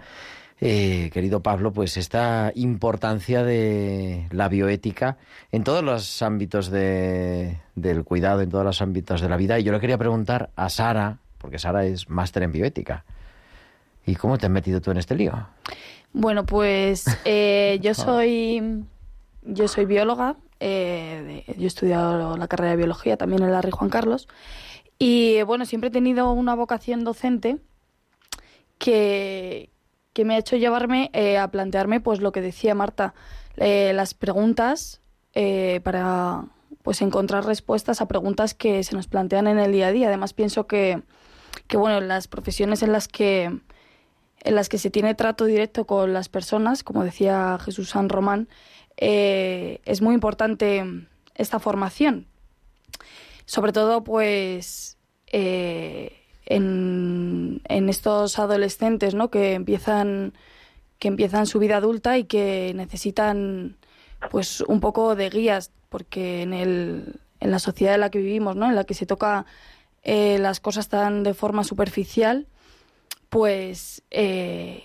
[0.65, 5.17] Eh, querido Pablo, pues esta importancia de la bioética
[5.51, 9.59] en todos los ámbitos de- del cuidado, en todos los ámbitos de la vida.
[9.59, 13.03] Y yo le quería preguntar a Sara, porque Sara es máster en bioética.
[14.05, 15.33] ¿Y cómo te has metido tú en este lío?
[16.13, 18.85] Bueno, pues eh, yo soy
[19.45, 20.37] yo soy bióloga.
[20.61, 24.29] eh, yo he estudiado la carrera de biología también en la Rey Juan Carlos.
[24.97, 27.57] Y bueno, siempre he tenido una vocación docente
[28.77, 29.69] que,
[30.13, 33.13] que me ha hecho llevarme eh, a plantearme, pues lo que decía Marta,
[33.57, 35.01] eh, las preguntas
[35.33, 36.45] eh, para
[36.83, 40.07] pues encontrar respuestas a preguntas que se nos plantean en el día a día.
[40.07, 41.01] Además pienso que,
[41.67, 43.59] que bueno, en las profesiones en las que
[44.45, 48.49] en las que se tiene trato directo con las personas, como decía Jesús San Román,
[48.97, 50.83] es muy importante
[51.35, 52.27] esta formación.
[53.45, 54.97] Sobre todo, pues,
[56.45, 59.29] en, en estos adolescentes, ¿no?
[59.29, 60.33] Que empiezan,
[60.99, 63.77] que empiezan su vida adulta y que necesitan,
[64.31, 68.55] pues, un poco de guías, porque en, el, en la sociedad en la que vivimos,
[68.55, 68.67] ¿no?
[68.67, 69.45] En la que se toca
[70.03, 72.47] eh, las cosas tan de forma superficial,
[73.29, 74.83] pues eh,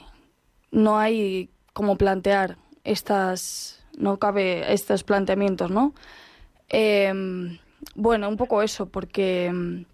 [0.71, 5.93] no hay como plantear estas, no cabe estos planteamientos, ¿no?
[6.69, 7.59] Em,
[7.95, 9.85] bueno, un poco eso, porque,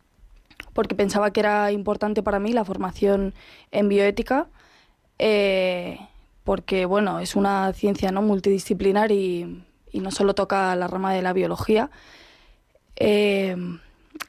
[0.75, 3.33] porque pensaba que era importante para mí la formación
[3.71, 4.49] en bioética,
[5.19, 5.99] eh,
[6.43, 11.33] porque bueno, es una ciencia no multidisciplinar y, no solo toca la rama de la
[11.33, 11.89] biología.
[12.97, 13.57] Eh,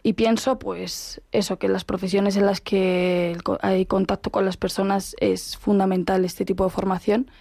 [0.04, 4.58] y pienso, pues, eso, que en las profesiones en las que hay contacto con las
[4.58, 7.32] personas es fundamental este tipo de formación.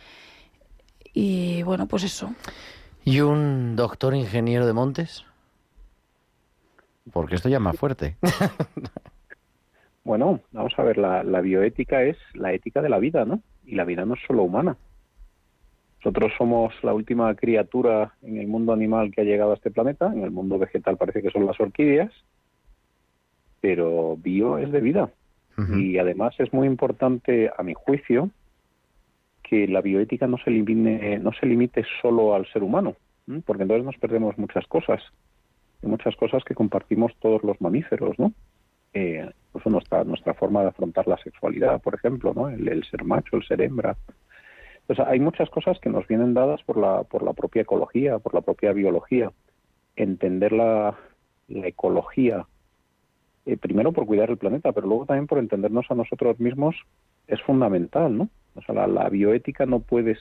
[1.13, 2.35] Y bueno, pues eso.
[3.05, 5.25] ¿Y un doctor ingeniero de montes?
[7.13, 8.17] Porque esto ya es más fuerte.
[10.05, 13.41] Bueno, vamos a ver, la, la bioética es la ética de la vida, ¿no?
[13.65, 14.77] Y la vida no es solo humana.
[16.05, 20.13] Nosotros somos la última criatura en el mundo animal que ha llegado a este planeta.
[20.13, 22.13] En el mundo vegetal parece que son las orquídeas.
[23.63, 25.11] Pero bio es de vida.
[25.57, 28.29] Y además es muy importante, a mi juicio,
[29.43, 32.97] que la bioética no se limite, no se limite solo al ser humano,
[33.47, 35.01] porque entonces nos perdemos muchas cosas,
[35.83, 38.33] y muchas cosas que compartimos todos los mamíferos, ¿no?
[38.93, 42.49] Eh, incluso nuestra nuestra forma de afrontar la sexualidad, por ejemplo, ¿no?
[42.49, 43.97] El, el ser macho, el ser hembra.
[44.81, 48.35] Entonces, hay muchas cosas que nos vienen dadas por la por la propia ecología, por
[48.35, 49.33] la propia biología.
[49.97, 50.97] Entender la,
[51.49, 52.47] la ecología
[53.47, 56.77] eh, primero por cuidar el planeta, pero luego también por entendernos a nosotros mismos
[57.27, 58.29] es fundamental, ¿no?
[58.55, 60.17] O sea, la, la bioética no puede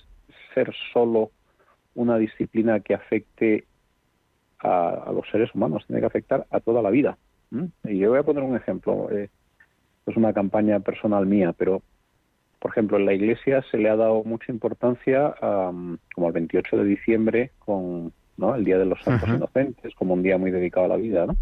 [0.54, 1.32] ser solo
[1.96, 3.66] una disciplina que afecte
[4.64, 7.18] a, a los seres humanos, tiene que afectar a toda la vida.
[7.52, 7.70] ¿m?
[7.84, 9.30] Y yo voy a poner un ejemplo, eh,
[10.08, 11.82] es una campaña personal mía, pero
[12.60, 16.78] por ejemplo, en la Iglesia se le ha dado mucha importancia, am, como el 28
[16.78, 18.56] de diciembre, con ¿no?
[18.56, 19.28] el Día de los Santos.
[19.28, 21.36] Inocentes, como un día muy dedicado a la vida, ¿no?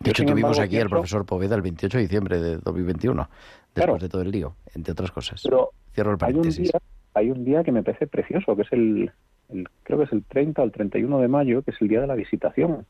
[0.00, 3.72] De hecho, tuvimos embargo, aquí al profesor Poveda el 28 de diciembre de 2021, después
[3.74, 3.98] Claro.
[3.98, 5.40] de todo el lío, entre otras cosas.
[5.44, 6.70] Pero Cierro el hay un paréntesis.
[6.72, 6.80] día
[7.14, 9.12] hay un día que me parece precioso que es el,
[9.52, 12.00] el- creo que es el 30 o el 31 de mayo que es el día
[12.00, 12.86] de la visitación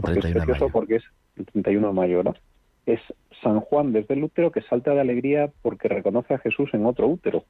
[0.00, 1.04] porque es 31 de precioso porque es
[1.36, 2.34] el 31 de mayo ¿no?
[2.86, 3.00] es
[3.42, 7.08] San Juan desde el útero que salta de alegría porque reconoce a Jesús en otro
[7.08, 7.44] útero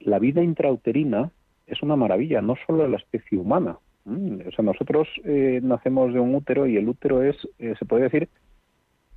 [0.00, 1.30] la vida intrauterina
[1.66, 4.44] es una maravilla no solo de la especie humana ¿m?
[4.46, 8.04] o sea nosotros eh, nacemos de un útero y el útero es eh, se puede
[8.04, 8.28] decir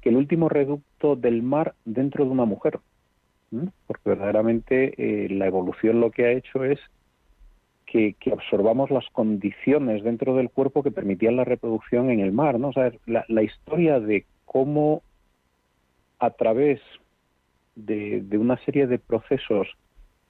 [0.01, 2.79] que el último reducto del mar dentro de una mujer
[3.51, 3.69] ¿m?
[3.87, 6.79] porque verdaderamente eh, la evolución lo que ha hecho es
[7.85, 12.69] que, absorbamos las condiciones dentro del cuerpo que permitían la reproducción en el mar, ¿no?
[12.69, 15.01] O la, historia de cómo
[16.19, 16.81] a través
[17.75, 19.67] de, una serie de procesos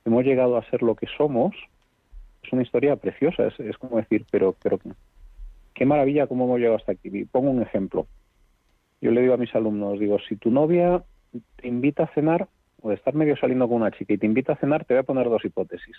[0.03, 1.55] hemos llegado a ser lo que somos
[2.43, 4.79] es una historia preciosa, es, como decir, pero, pero
[5.73, 7.25] qué maravilla cómo hemos llegado hasta aquí.
[7.25, 8.05] Pongo un ejemplo.
[9.01, 11.03] Yo le digo a mis alumnos, digo, si tu novia
[11.55, 12.47] te invita a cenar,
[12.81, 15.01] o de estar medio saliendo con una chica y te invita a cenar, te voy
[15.01, 15.95] a poner dos hipótesis.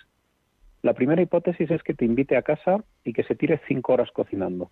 [0.83, 4.11] La primera hipótesis es que te invite a casa y que se tire cinco horas
[4.11, 4.71] cocinando.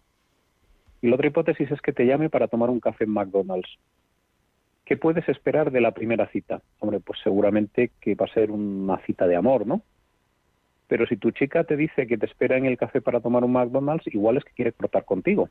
[1.02, 3.70] Y la otra hipótesis es que te llame para tomar un café en McDonald's.
[4.86, 6.62] ¿Qué puedes esperar de la primera cita?
[6.80, 9.82] Hombre, pues seguramente que va a ser una cita de amor, ¿no?
[10.88, 13.54] Pero si tu chica te dice que te espera en el café para tomar un
[13.54, 15.50] McDonald's, igual es que quiere cortar contigo.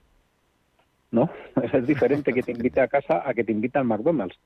[1.11, 1.31] ¿No?
[1.73, 4.39] Es diferente que te invite a casa a que te invite al McDonald's.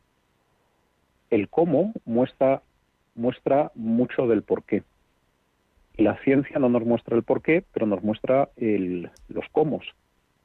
[1.31, 2.63] El cómo muestra,
[3.15, 4.83] muestra mucho del por qué.
[5.99, 9.81] La ciencia no nos muestra el por qué, pero nos muestra el, los cómo.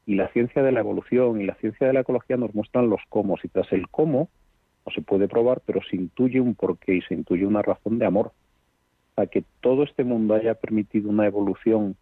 [0.07, 3.01] Y la ciencia de la evolución y la ciencia de la ecología nos muestran los
[3.07, 3.37] cómo.
[3.41, 4.29] Y tras el cómo
[4.83, 8.07] no se puede probar, pero se intuye un porqué y se intuye una razón de
[8.07, 8.31] amor.
[9.13, 11.95] Para que todo este mundo haya permitido una evolución,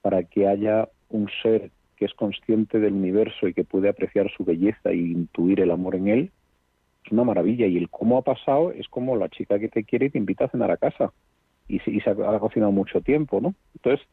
[0.00, 4.44] para que haya un ser que es consciente del universo y que puede apreciar su
[4.44, 6.32] belleza e intuir el amor en él,
[7.06, 7.68] es una maravilla.
[7.68, 10.46] Y el cómo ha pasado es como la chica que te quiere y te invita
[10.46, 11.12] a cenar a casa.
[11.72, 13.54] Y, se- y se ha, ha cocinado mucho tiempo, ¿no?
[13.74, 14.06] Entonces,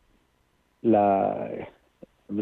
[0.82, 1.50] la,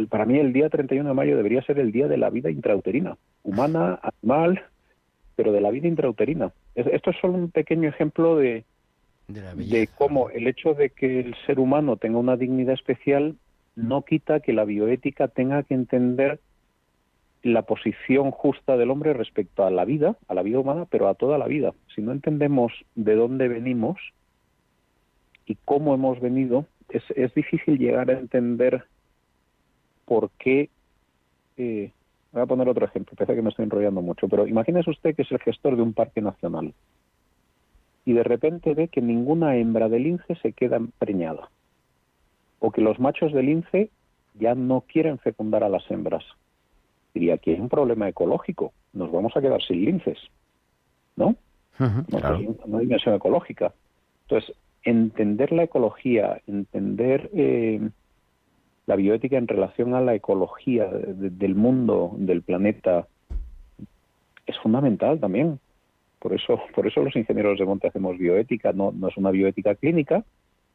[0.09, 3.17] para mí el día 31 de mayo debería ser el día de la vida intrauterina,
[3.43, 4.61] humana, animal,
[5.35, 6.51] pero de la vida intrauterina.
[6.75, 8.63] Es- esto es solo un pequeño ejemplo de,
[9.27, 9.93] De la de belleza.
[9.97, 13.35] cómo el hecho de que el ser humano tenga una dignidad especial
[13.75, 16.39] no quita que la bioética tenga que entender
[17.43, 21.13] la posición justa del hombre respecto a la vida, a la vida humana, pero a
[21.13, 21.73] toda la vida.
[21.95, 23.97] Si no entendemos de dónde venimos
[25.47, 28.85] y cómo hemos venido, es, es difícil llegar a entender
[30.05, 30.69] por qué.
[31.57, 31.91] eh,
[32.31, 35.23] voy a poner otro ejemplo, parece que me estoy enrollando mucho, pero imagínese usted que
[35.23, 36.73] es el gestor de un parque nacional
[38.05, 41.49] y de repente ve que ninguna hembra de lince se queda preñada
[42.59, 43.89] o que los machos de lince
[44.33, 46.23] ya no quieren fecundar a las hembras.
[47.13, 50.17] Diría, aquí hay un problema ecológico, nos vamos a quedar sin linces,
[51.15, 51.35] ¿no?
[51.79, 52.37] Ujú, No, claro.
[52.37, 53.73] hay una dimensión ecológica.
[54.27, 54.55] Entonces,
[54.87, 57.81] entender la ecología, entender eh,
[58.85, 63.05] la bioética en relación a la ecología de- del mundo, del planeta,
[64.45, 65.59] es fundamental también.
[66.19, 68.71] Por eso, por eso los ingenieros de monte hacemos bioética.
[68.71, 70.23] No, no es una bioética clínica,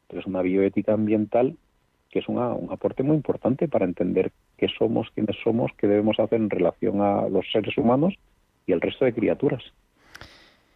[0.07, 1.55] pero es una bioética ambiental
[2.11, 6.19] que es una- un aporte muy importante para entender qué somos, quiénes somos, qué debemos
[6.19, 8.13] hacer en relación a los seres humanos
[8.67, 9.63] y el resto de criaturas.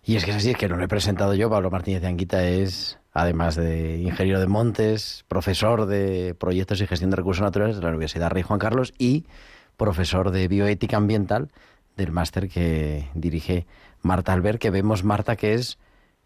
[0.08, 1.50] Y es que es así, es que no lo he presentado yo.
[1.50, 7.10] Pablo Martínez de Anguita es, además de ingeniero de montes, profesor de proyectos y gestión
[7.10, 9.26] de recursos naturales de la Universidad Rey Juan Carlos y
[9.76, 11.50] profesor de bioética ambiental
[11.98, 13.66] del máster que dirige
[14.02, 15.78] Marta Albert, que vemos, Marta, que es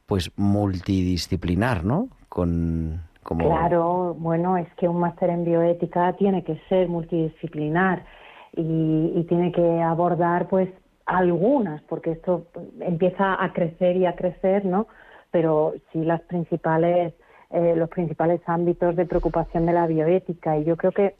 [0.06, 2.10] pues multidisciplinar, ¿no?
[2.30, 8.06] Con Claro, bueno, es que un máster en bioética tiene que ser multidisciplinar
[8.54, 10.70] y tiene que abordar, pues,
[11.06, 12.46] algunas, porque esto
[12.80, 14.88] empieza a crecer y a crecer, ¿no?
[15.32, 17.14] Pero sí las principales,
[17.50, 20.58] eh, los principales ámbitos de preocupación de la bioética.
[20.58, 21.16] Y yo creo que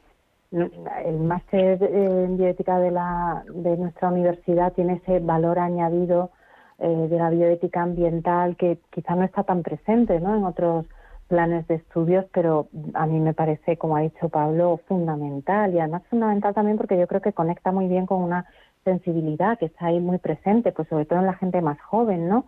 [0.52, 6.30] el máster eh, en bioética de, la, de nuestra universidad tiene ese valor añadido
[6.78, 10.34] eh, de la bioética ambiental que quizá no está tan presente, ¿no?
[10.34, 10.86] En otros
[11.28, 16.02] planes de estudios, pero a mí me parece, como ha dicho Pablo, fundamental y además
[16.10, 18.44] fundamental también porque yo creo que conecta muy bien con una
[18.84, 22.44] sensibilidad que está ahí muy presente, pues sobre todo en la gente más joven, ¿no?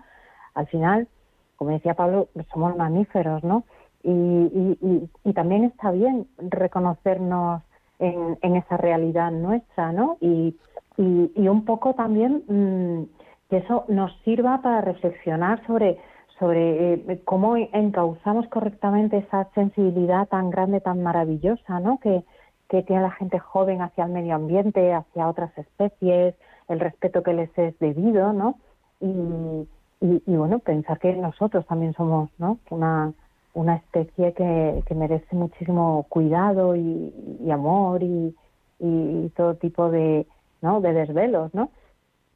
[0.54, 1.08] Al final,
[1.56, 3.64] como decía Pablo, somos mamíferos, ¿no?
[4.02, 7.62] Y, y, también está bien reconocernos
[7.98, 10.18] en, en esa realidad nuestra, ¿no?
[10.20, 10.56] Y,
[10.96, 13.04] un poco también mmm,
[13.48, 15.98] que eso nos sirva para reflexionar sobre
[16.38, 21.98] sobre eh, cómo encauzamos correctamente esa sensibilidad tan grande, tan maravillosa, ¿no?
[21.98, 22.24] Que,
[22.68, 26.34] que tiene la gente joven hacia el medio ambiente, hacia otras especies,
[26.68, 28.58] el respeto que les es debido, ¿no?
[29.00, 29.68] Y,
[30.00, 32.58] y, bueno, pensar que nosotros también somos, ¿no?
[32.70, 33.12] Una,
[33.54, 38.34] una especie que, que merece muchísimo cuidado y, y amor y,
[38.78, 40.26] y, todo tipo de,
[40.60, 40.80] ¿no?
[40.80, 41.70] De desvelos, ¿no?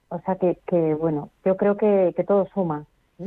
[0.08, 2.86] O sea que, que bueno, yo creo que, que todo suma.
[3.18, 3.24] ¿sí?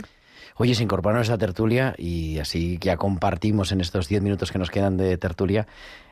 [0.57, 4.59] Oye, se incorporan a esta tertulia y así ya compartimos en estos diez minutos que
[4.59, 5.67] nos quedan de tertulia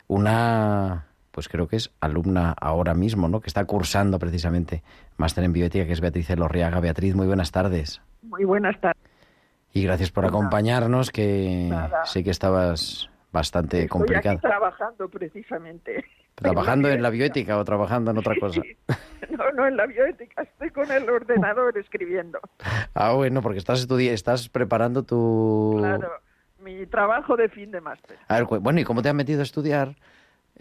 [0.08, 3.42] una, pues creo que es alumna ahora mismo, ¿no?
[3.42, 4.84] Que está cursando precisamente
[5.18, 6.80] máster en bioética, que es Beatriz Elorriaga.
[6.80, 8.02] Beatriz, muy buenas tardes.
[8.24, 9.02] Muy buenas tardes.
[9.72, 12.06] Y gracias por acompañarnos, que Nada.
[12.06, 14.38] sé que estabas bastante Estoy complicado.
[14.38, 16.04] Aquí trabajando precisamente.
[16.40, 18.62] ¿Trabajando en la bioética o trabajando en otra cosa?
[19.30, 20.42] No, no, en la bioética.
[20.42, 22.40] Estoy con el ordenador escribiendo.
[22.94, 25.76] Ah, bueno, porque estás estudiando, estás preparando tu...
[25.78, 26.10] Claro,
[26.62, 28.18] mi trabajo de fin de máster.
[28.28, 29.96] A ver, bueno, ¿y cómo te has metido a estudiar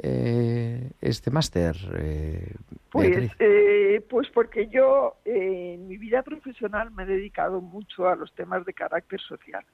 [0.00, 2.54] eh, este máster, eh,
[2.90, 8.14] pues, eh, pues porque yo eh, en mi vida profesional me he dedicado mucho a
[8.14, 9.64] los temas de carácter social.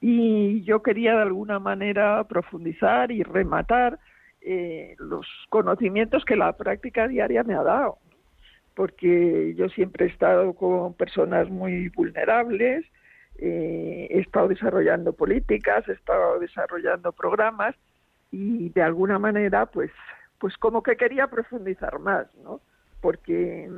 [0.00, 3.98] Y yo quería de alguna manera profundizar y rematar
[4.42, 7.98] eh, los conocimientos que la práctica diaria me ha dado,
[8.74, 12.86] porque yo siempre he estado con personas muy vulnerables,
[13.38, 17.74] eh, he estado desarrollando políticas, he estado desarrollando programas
[18.30, 19.90] y de alguna manera, pues,
[20.38, 22.60] pues como que quería profundizar más, ¿no?
[23.00, 23.68] Porque,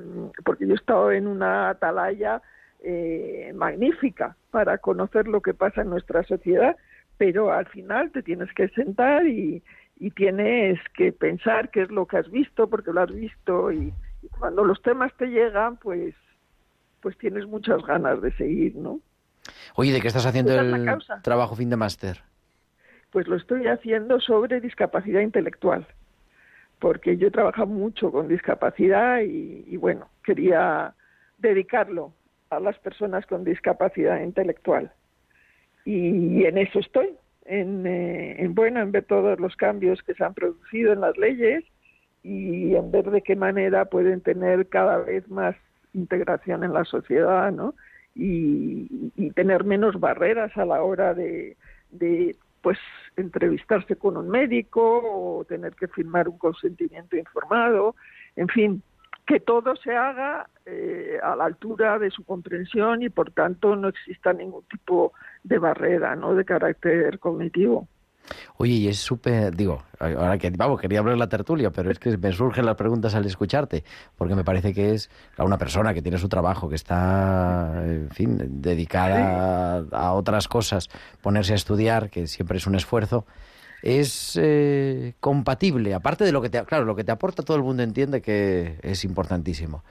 [0.45, 2.43] porque yo he estado en una atalaya
[2.85, 6.77] eh, magnífica para conocer lo que pasa en nuestra sociedad,
[7.17, 9.63] pero al final te tienes que sentar y,
[10.03, 13.95] y tienes que pensar qué es lo que has visto porque lo has visto y,
[14.23, 16.13] y, cuando los temas te llegan pues
[17.01, 18.99] pues tienes muchas ganas de seguir no
[19.77, 22.21] oye de qué estás haciendo el trabajo fin de máster
[23.11, 25.87] pues lo estoy haciendo sobre discapacidad intelectual
[26.81, 30.95] porque yo he trabajado mucho con discapacidad y, y bueno quería
[31.39, 32.13] dedicarlo
[32.51, 34.93] a las personas con discapacidad intelectual.
[35.85, 40.24] Y en eso estoy en, eh, en, bueno en ver todos los cambios que se
[40.24, 41.64] han producido en las leyes
[42.22, 45.57] y en ver de qué manera pueden tener cada vez más
[45.93, 47.74] integración en la sociedad no
[48.14, 51.57] y, y tener menos barreras a la hora de,
[51.90, 52.78] de pues
[53.16, 57.97] entrevistarse con un médico o tener que firmar un consentimiento informado
[58.36, 58.82] en fin
[59.27, 63.89] que todo se haga eh, a la altura de su comprensión y por tanto no
[63.89, 65.12] exista ningún tipo
[65.45, 67.89] de barrera no de carácter cognitivo.
[68.57, 72.16] Oye, y es súper, digo, ahora que, vamos, quería hablar la tertulia, pero es que
[72.16, 73.85] me surgen las preguntas al escucharte,
[74.16, 78.11] porque me parece que es a una persona que tiene su trabajo, que está, en
[78.11, 80.89] fin, dedicada a, otras cosas,
[81.20, 83.27] ponerse a estudiar, que siempre es un esfuerzo,
[83.83, 87.62] es eh, compatible, aparte de lo que te, claro, lo que te aporta todo el
[87.62, 89.83] mundo entiende que es importantísimo.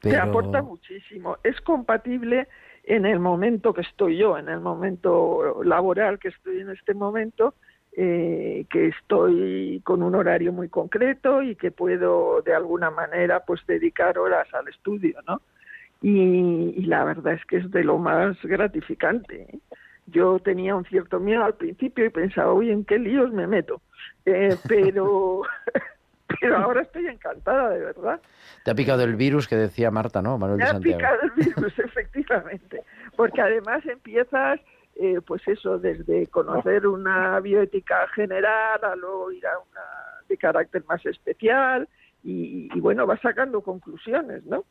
[0.00, 0.14] Pero...
[0.14, 2.48] Te aporta muchísimo, es compatible
[2.84, 7.54] en el momento que estoy yo, en el momento laboral que estoy en este momento,
[7.96, 13.60] eh, que estoy con un horario muy concreto y que puedo de alguna manera pues
[13.66, 15.40] dedicar horas al estudio, ¿no?
[16.04, 19.42] y, y la verdad es que es de lo más gratificante.
[19.42, 19.58] ¿eh?
[20.06, 23.80] Yo tenía un cierto miedo al principio y pensaba, oye, ¿en qué líos me meto?
[24.26, 25.42] Eh, pero,
[26.40, 28.20] pero ahora estoy encantada, de verdad.
[28.64, 30.38] Te ha picado el virus que decía Marta, ¿no?
[30.38, 32.82] Manuel Me de ha picado el virus, efectivamente.
[33.16, 34.60] Porque además empiezas,
[34.96, 39.80] eh, pues eso, desde conocer una bioética general a luego ir a una
[40.28, 41.88] de carácter más especial
[42.22, 44.64] y, y bueno, vas sacando conclusiones, ¿no?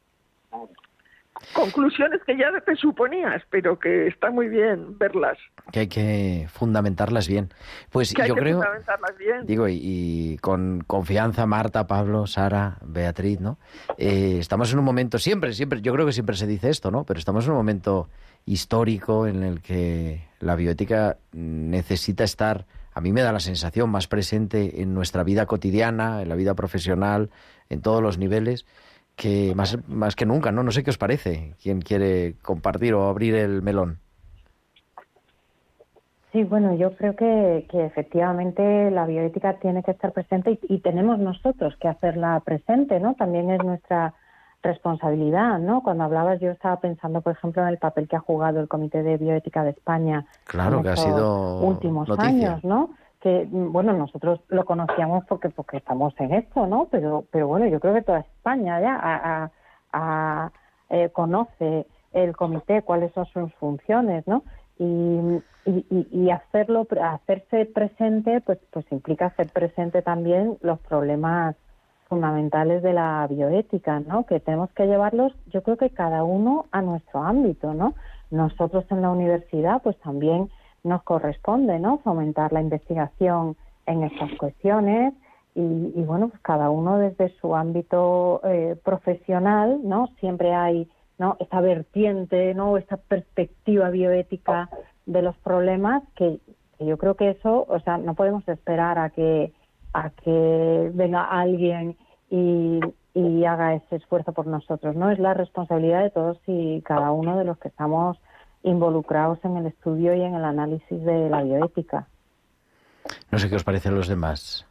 [1.54, 5.38] Conclusiones que ya te suponías, pero que está muy bien verlas.
[5.72, 7.50] Que hay que fundamentarlas bien.
[7.92, 9.46] Pues Que hay yo que creo, fundamentarlas bien.
[9.46, 13.58] digo, y, y con confianza, Marta, Pablo, Sara, Beatriz, ¿no?
[13.98, 17.04] Eh, estamos en un momento, siempre, siempre, yo creo que siempre se dice esto, ¿no?
[17.04, 18.10] Pero estamos en un momento
[18.46, 24.08] histórico en el que la bioética necesita estar, a mí me da la sensación, más
[24.08, 27.30] presente en nuestra vida cotidiana, en la vida profesional,
[27.70, 28.66] en todos los niveles,
[29.16, 30.64] que más, más que nunca, ¿no?
[30.64, 31.54] No sé qué os parece.
[31.62, 34.00] ¿Quién quiere compartir o abrir el melón?
[36.32, 40.80] Sí, bueno, yo creo que, que efectivamente la bioética tiene que estar presente y, y
[40.80, 43.14] tenemos nosotros que hacerla presente, ¿no?
[43.14, 44.16] También es nuestra
[44.64, 45.84] responsabilidad, ¿no?
[45.84, 49.04] Cuando hablabas yo estaba pensando, por ejemplo, en el papel que ha jugado el Comité
[49.04, 52.30] de Bioética de España Claro, en que ha estos sido últimos noticia.
[52.30, 52.90] años, ¿no?
[53.24, 56.90] Que bueno, nosotros lo conocíamos porque porque estamos en esto, ¿no?
[56.92, 59.00] Pero pero bueno, yo creo que toda España ya
[59.94, 60.52] a-
[60.90, 64.44] eh, conoce el comité cuáles son sus funciones, ¿no?
[64.78, 64.86] Y,
[65.66, 71.56] y- y hacerlo hacerse presente pues pues implica hacer presente también los problemas
[72.10, 74.26] fundamentales de la bioética, ¿no?
[74.26, 77.94] Que tenemos que llevarlos, yo creo que cada uno a nuestro ámbito, ¿no?
[78.32, 80.50] Nosotros en la universidad, pues también
[80.84, 82.00] nos corresponde, ¿no?
[82.00, 83.56] Fomentar la investigación
[83.86, 85.14] en estas cuestiones
[85.56, 90.08] y, y, bueno, pues cada uno desde su ámbito eh, profesional, ¿no?
[90.20, 91.38] Siempre hay, ¿no?
[91.40, 92.78] Esta vertiente, ¿no?
[92.78, 94.70] Esta perspectiva bioética
[95.06, 96.40] de los problemas que,
[96.78, 99.54] que yo creo que eso, o sea, no podemos esperar a que
[99.94, 101.96] a que venga alguien
[102.30, 102.80] y,
[103.14, 105.12] y haga ese esfuerzo por nosotros, ¿no?
[105.12, 108.18] Es la responsabilidad de todos y cada uno de los que estamos
[108.64, 112.08] involucrados en el estudio y en el análisis de la bioética.
[113.32, 114.66] No sé qué os parecen los demás.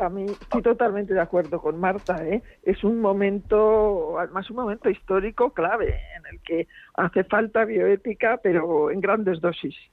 [0.00, 2.24] A mí estoy totalmente de acuerdo con Marta.
[2.26, 2.42] ¿eh?
[2.62, 8.90] Es un momento, además un momento histórico clave en el que hace falta bioética, pero
[8.90, 9.74] en grandes dosis.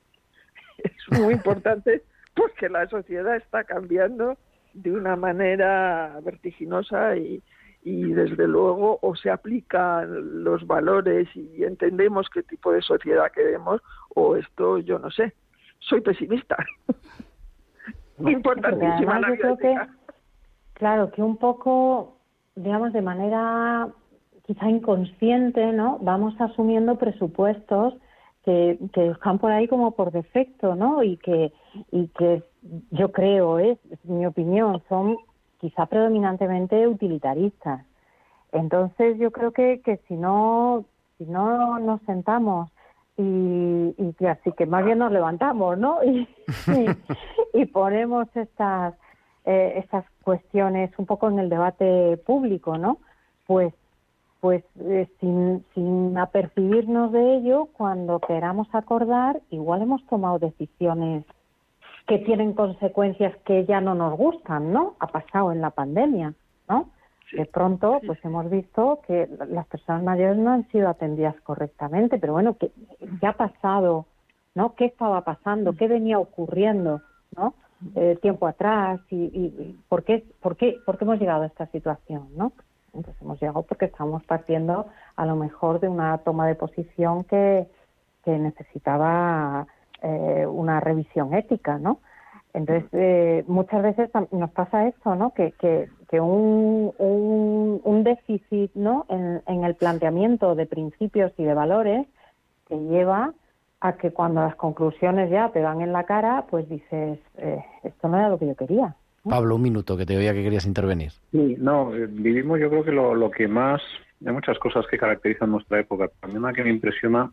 [0.78, 2.03] Es muy importante
[2.34, 4.38] porque la sociedad está cambiando
[4.74, 7.43] de una manera vertiginosa y,
[7.90, 13.82] y desde luego o se aplican los valores y entendemos qué tipo de sociedad queremos
[14.14, 15.34] o esto yo no sé.
[15.80, 16.56] Soy pesimista.
[18.18, 19.76] Porque Importantísima además la yo creo que,
[20.74, 22.18] claro, que un poco,
[22.56, 23.88] digamos, de manera
[24.46, 25.98] quizá inconsciente, ¿no?
[26.02, 27.96] Vamos asumiendo presupuestos
[28.44, 31.02] que, que están por ahí como por defecto, ¿no?
[31.02, 31.54] Y que,
[31.92, 32.44] y que
[32.92, 35.18] yo creo, es mi opinión, son
[35.60, 37.86] quizá predominantemente utilitaristas.
[38.51, 40.86] Entonces yo creo que, que si no
[41.18, 42.70] si no nos sentamos
[43.18, 45.99] y, y que así que más bien nos levantamos, ¿no?
[46.03, 46.28] Y,
[47.53, 48.95] y, ponemos estas
[49.45, 52.97] eh, estas cuestiones un poco en el debate público, ¿no?
[53.45, 53.74] Pues
[54.39, 61.26] pues eh, sin, sin apercibirnos de ello, cuando queramos acordar, igual hemos tomado decisiones
[62.10, 64.95] que tienen consecuencias que ya no nos gustan, ¿no?
[64.99, 66.34] Ha pasado en la pandemia,
[66.68, 66.89] ¿no?
[67.32, 72.34] De pronto, pues hemos visto que las personas mayores no han sido atendidas correctamente, pero
[72.34, 72.72] bueno, que
[73.22, 74.07] ya ha pasado,
[74.55, 74.74] ¿no?
[74.74, 75.74] ¿Qué estaba pasando?
[75.74, 77.01] ¿Qué venía ocurriendo,
[77.38, 77.53] ¿no?
[77.95, 81.45] Eh, tiempo atrás y, y- y ¿por qué, por qué, por qué hemos llegado a
[81.45, 82.51] esta situación, ¿no?
[82.91, 87.68] Pues hemos llegado porque estamos partiendo a lo mejor de una toma de posición que,
[88.26, 89.68] que necesitaba
[90.02, 92.00] eh, una revisión ética, ¿no?
[92.54, 95.34] Entonces, eh, muchas veces nos pasa esto, ¿no?
[95.34, 99.06] Que, que, que un, un, un déficit, ¿no?
[99.10, 102.08] En, en el planteamiento de principios y de valores
[102.68, 103.34] te lleva
[103.82, 108.08] a que cuando las conclusiones ya te dan en la cara, pues dices, eh, esto
[108.08, 108.95] no era lo que yo quería.
[109.24, 111.12] Pablo, un minuto, que te oía que querías intervenir.
[111.32, 113.82] Sí, no, eh, vivimos yo creo que lo, lo que más,
[114.26, 116.10] hay muchas cosas que caracterizan nuestra época.
[116.20, 117.32] También una que me impresiona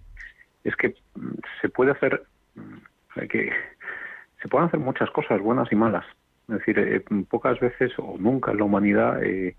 [0.62, 2.22] es que mm, se puede hacer,
[2.56, 3.50] mm, que
[4.42, 6.04] se pueden hacer muchas cosas buenas y malas.
[6.48, 9.56] Es decir, eh, pocas veces o nunca en la humanidad eh,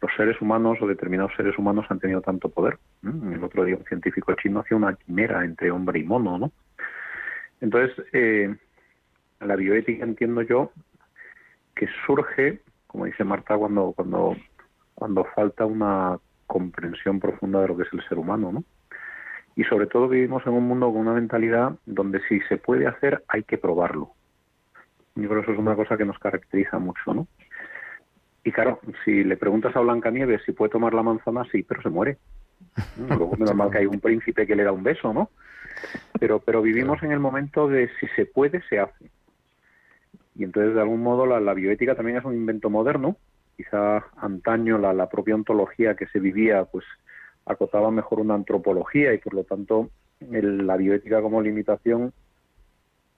[0.00, 2.78] los seres humanos o determinados seres humanos han tenido tanto poder.
[3.02, 6.52] El otro día un científico chino hacía una quimera entre hombre y mono, ¿no?
[7.60, 8.54] Entonces, eh,
[9.40, 10.72] la bioética entiendo yo
[11.74, 14.36] que surge, como dice Marta, cuando cuando
[14.94, 18.64] cuando falta una comprensión profunda de lo que es el ser humano, ¿no?
[19.56, 23.24] Y sobre todo vivimos en un mundo con una mentalidad donde si se puede hacer
[23.26, 24.10] hay que probarlo.
[25.14, 27.26] Yo creo que eso es una cosa que nos caracteriza mucho, ¿no?
[28.44, 31.88] Y claro, si le preguntas a Blancanieves si puede tomar la manzana, sí, pero se
[31.88, 32.18] muere.
[33.08, 35.30] Luego es normal que hay un príncipe que le da un beso, ¿no?
[36.20, 39.10] Pero, pero vivimos en el momento de si se puede, se hace.
[40.36, 43.16] Y entonces, de algún modo, la, la bioética también es un invento moderno.
[43.56, 46.84] Quizá antaño la, la propia ontología que se vivía, pues
[47.46, 49.88] acotaba mejor una antropología y por lo tanto
[50.20, 52.12] la bioética como limitación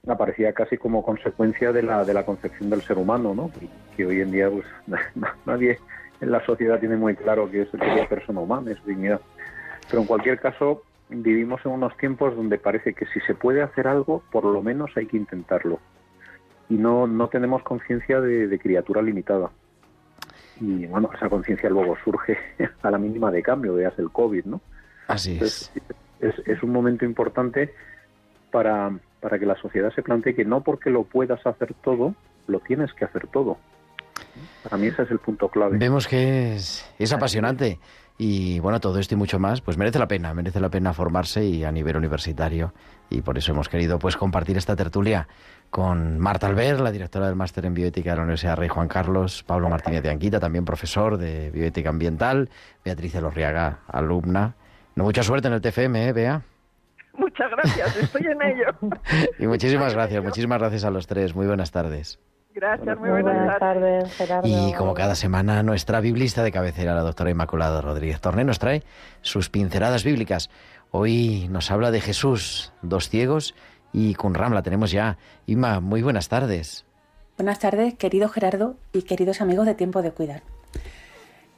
[0.07, 3.51] aparecía casi como consecuencia de la de la concepción del ser humano, ¿no?
[3.51, 3.67] Que,
[3.97, 4.65] que hoy en día pues
[5.45, 5.79] nadie
[6.21, 9.21] en la sociedad tiene muy claro que es la persona humana, es dignidad.
[9.89, 13.87] Pero en cualquier caso vivimos en unos tiempos donde parece que si se puede hacer
[13.87, 15.79] algo, por lo menos hay que intentarlo.
[16.69, 19.49] Y no no tenemos conciencia de criatura limitada.
[20.59, 22.37] Y bueno, esa conciencia luego surge
[22.81, 24.61] a la mínima de cambio, veas el COVID, ¿no?
[25.07, 25.71] Así es.
[26.19, 27.73] es, es un momento importante
[28.51, 32.15] para, para que la sociedad se plantee que no porque lo puedas hacer todo,
[32.47, 33.57] lo tienes que hacer todo.
[34.63, 35.77] Para mí ese es el punto clave.
[35.77, 37.79] Vemos que es, es apasionante
[38.21, 41.45] y bueno, todo esto y mucho más, pues merece la pena, merece la pena formarse
[41.45, 42.73] y a nivel universitario
[43.09, 45.29] y por eso hemos querido pues compartir esta tertulia
[45.69, 49.43] con Marta Alber, la directora del máster en bioética de la Universidad Rey Juan Carlos,
[49.43, 52.49] Pablo Martínez de Anquita, también profesor de bioética ambiental,
[52.83, 54.55] Beatriz Elorriaga, alumna.
[54.95, 56.41] No mucha suerte en el TFM, ¿eh, Bea?
[57.13, 58.65] Muchas gracias, estoy en ello.
[59.39, 61.33] Y muchísimas gracias, muchísimas gracias a los tres.
[61.33, 62.19] Muy buenas tardes.
[62.53, 64.03] Gracias, muy Muy buenas buenas tardes.
[64.03, 64.47] tardes, Gerardo.
[64.47, 68.83] Y como cada semana, nuestra biblista de cabecera, la doctora Inmaculada Rodríguez Torné, nos trae
[69.21, 70.49] sus pinceladas bíblicas.
[70.91, 73.53] Hoy nos habla de Jesús, dos ciegos
[73.93, 75.17] y Cunram, la tenemos ya.
[75.45, 76.85] Inma, muy buenas tardes.
[77.37, 80.41] Buenas tardes, querido Gerardo y queridos amigos de Tiempo de Cuidar.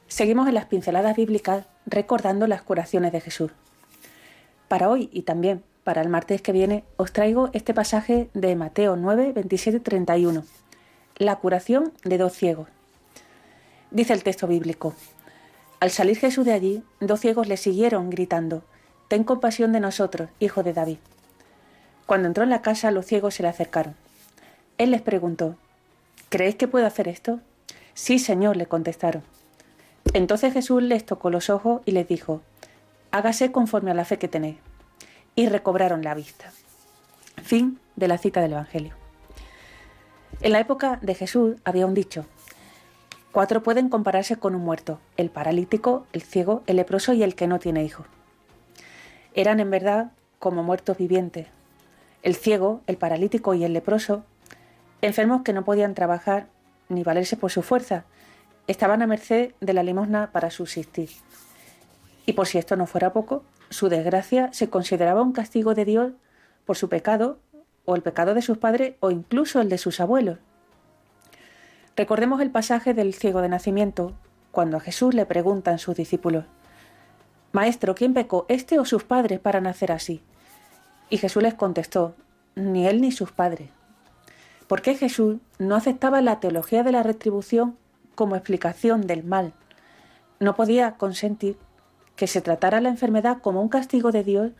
[0.06, 3.50] Seguimos en las pinceladas bíblicas recordando las curaciones de Jesús.
[4.68, 8.94] Para hoy y también para el martes que viene os traigo este pasaje de Mateo
[8.96, 10.44] 9, 27 y 31.
[11.16, 12.68] La curación de dos ciegos.
[13.90, 14.94] Dice el texto bíblico.
[15.78, 18.62] Al salir Jesús de allí, dos ciegos le siguieron gritando,
[19.08, 20.96] Ten compasión de nosotros, hijo de David.
[22.06, 23.94] Cuando entró en la casa, los ciegos se le acercaron.
[24.78, 25.56] Él les preguntó,
[26.30, 27.40] ¿Creéis que puedo hacer esto?
[27.92, 29.22] Sí, Señor, le contestaron.
[30.14, 32.40] Entonces Jesús les tocó los ojos y les dijo,
[33.10, 34.56] Hágase conforme a la fe que tenéis.
[35.34, 36.50] Y recobraron la vista.
[37.42, 39.01] Fin de la cita del Evangelio.
[40.42, 42.26] En la época de Jesús había un dicho.
[43.30, 47.46] Cuatro pueden compararse con un muerto, el paralítico, el ciego, el leproso y el que
[47.46, 48.06] no tiene hijos.
[49.34, 51.46] Eran en verdad como muertos vivientes.
[52.24, 54.24] El ciego, el paralítico y el leproso,
[55.00, 56.48] enfermos que no podían trabajar
[56.88, 58.04] ni valerse por su fuerza,
[58.66, 61.10] estaban a merced de la limosna para subsistir.
[62.26, 66.12] Y por si esto no fuera poco, su desgracia se consideraba un castigo de Dios
[66.66, 67.38] por su pecado,
[67.84, 70.38] o el pecado de sus padres, o incluso el de sus abuelos.
[71.96, 74.14] Recordemos el pasaje del ciego de nacimiento,
[74.50, 76.44] cuando a Jesús le preguntan sus discípulos,
[77.52, 80.22] Maestro, ¿quién pecó, este o sus padres, para nacer así?
[81.10, 82.14] Y Jesús les contestó,
[82.54, 83.68] ni él ni sus padres.
[84.66, 87.76] ¿Por qué Jesús no aceptaba la teología de la retribución
[88.14, 89.52] como explicación del mal?
[90.40, 91.58] No podía consentir
[92.16, 94.52] que se tratara la enfermedad como un castigo de Dios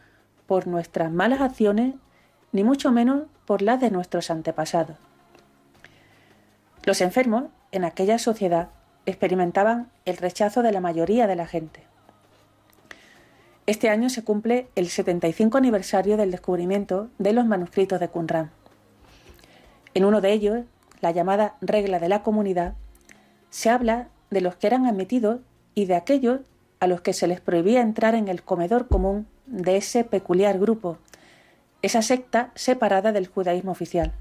[0.47, 1.95] por nuestras malas acciones,
[2.53, 4.97] ni mucho menos por las de nuestros antepasados.
[6.85, 8.69] Los enfermos en aquella sociedad
[9.07, 11.85] experimentaban el rechazo de la mayoría de la gente.
[13.67, 18.51] Este año se cumple el 75 aniversario del descubrimiento de los manuscritos de Qumran.
[19.95, 20.65] En uno de ellos,
[21.01, 22.75] la llamada regla de la comunidad,
[23.51, 25.41] se habla de los que eran admitidos
[25.75, 26.41] y de aquellos
[26.81, 30.99] a los que se les prohibía entrar en el comedor común de ese peculiar grupo,
[31.83, 34.13] esa secta separada del judaísmo oficial.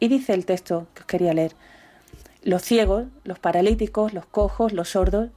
[0.00, 1.54] Y dice el texto que os quería leer,
[2.42, 5.30] los ciegos, los paralíticos, los cojos, los sordos,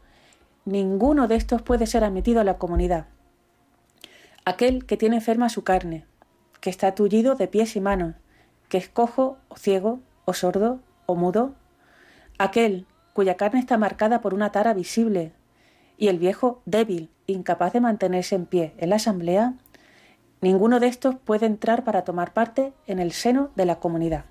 [0.65, 3.07] ninguno de estos puede ser admitido a la comunidad.
[4.45, 6.05] Aquel que tiene enferma su carne,
[6.61, 8.15] que está tullido de pies y manos,
[8.69, 11.55] que es cojo o ciego o sordo o mudo,
[12.37, 15.33] aquel cuya carne está marcada por una tara visible,
[15.97, 19.55] y el viejo débil, incapaz de mantenerse en pie en la asamblea,
[20.41, 24.25] ninguno de estos puede entrar para tomar parte en el seno de la comunidad.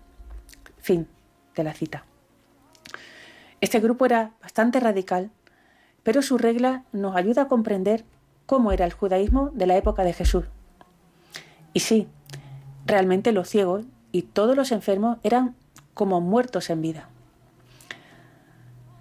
[0.78, 1.06] Fin
[1.54, 2.04] de la cita.
[3.61, 5.30] Este grupo era bastante radical,
[6.02, 8.04] pero su regla nos ayuda a comprender
[8.46, 10.44] cómo era el judaísmo de la época de Jesús.
[11.72, 12.08] Y sí,
[12.86, 15.54] realmente los ciegos y todos los enfermos eran
[15.94, 17.08] como muertos en vida.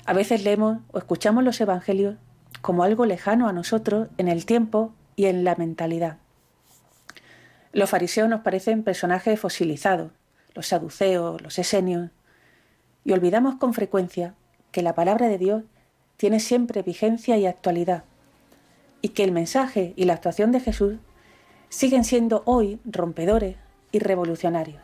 [0.05, 2.15] A veces leemos o escuchamos los evangelios
[2.61, 6.17] como algo lejano a nosotros en el tiempo y en la mentalidad.
[7.71, 10.11] Los fariseos nos parecen personajes fosilizados,
[10.55, 12.09] los saduceos, los esenios,
[13.05, 14.33] y olvidamos con frecuencia
[14.71, 15.63] que la palabra de Dios
[16.17, 18.03] tiene siempre vigencia y actualidad,
[19.01, 20.95] y que el mensaje y la actuación de Jesús
[21.69, 23.55] siguen siendo hoy rompedores
[23.91, 24.81] y revolucionarios.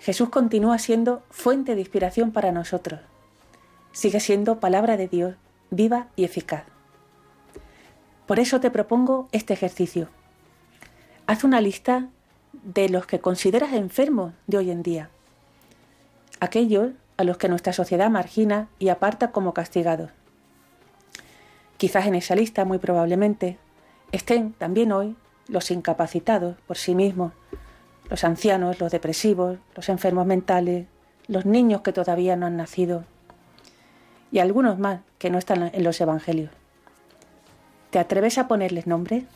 [0.00, 3.00] Jesús continúa siendo fuente de inspiración para nosotros.
[3.92, 5.34] Sigue siendo palabra de Dios
[5.70, 6.64] viva y eficaz.
[8.26, 10.08] Por eso te propongo este ejercicio.
[11.28, 12.08] Haz una lista
[12.54, 15.10] de los que consideras enfermos de hoy en día,
[16.40, 20.10] aquellos a los que nuestra sociedad margina y aparta como castigados.
[21.76, 23.58] Quizás en esa lista, muy probablemente,
[24.10, 25.16] estén también hoy
[25.48, 27.34] los incapacitados por sí mismos,
[28.08, 30.86] los ancianos, los depresivos, los enfermos mentales,
[31.26, 33.04] los niños que todavía no han nacido
[34.32, 36.52] y algunos más que no están en los evangelios.
[37.90, 39.26] ¿Te atreves a ponerles nombre?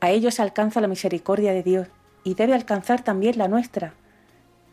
[0.00, 1.88] A ellos alcanza la misericordia de Dios
[2.24, 3.94] y debe alcanzar también la nuestra.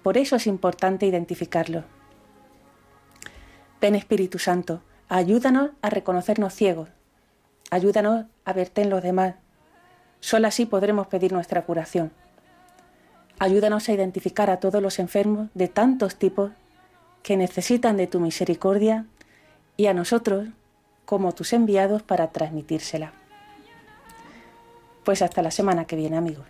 [0.03, 1.84] Por eso es importante identificarlo.
[3.82, 6.89] Ven Espíritu Santo, ayúdanos a reconocernos ciegos,
[7.71, 9.36] ayúdanos a verte en los demás.
[10.19, 12.11] Solo así podremos pedir nuestra curación.
[13.39, 16.51] Ayúdanos a identificar a todos los enfermos de tantos tipos
[17.21, 19.05] que necesitan de tu misericordia
[19.76, 20.47] y a nosotros
[21.05, 23.13] como tus enviados para transmitírsela.
[25.06, 26.45] Pues hasta la semana que viene, amigos.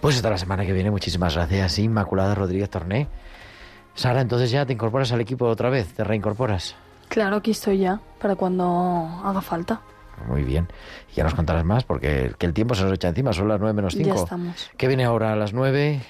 [0.00, 3.08] Pues hasta la semana que viene, muchísimas gracias, Inmaculada Rodríguez Torné.
[3.94, 6.74] Sara, entonces ya te incorporas al equipo otra vez, te reincorporas.
[7.08, 9.80] Claro, aquí estoy ya, para cuando haga falta.
[10.26, 10.68] Muy bien.
[11.14, 13.72] Ya nos contarás más, porque que el tiempo se nos echa encima, son las 9
[13.72, 14.08] menos 5.
[14.08, 14.70] Ya estamos.
[14.76, 16.02] ¿Qué viene ahora a las 9?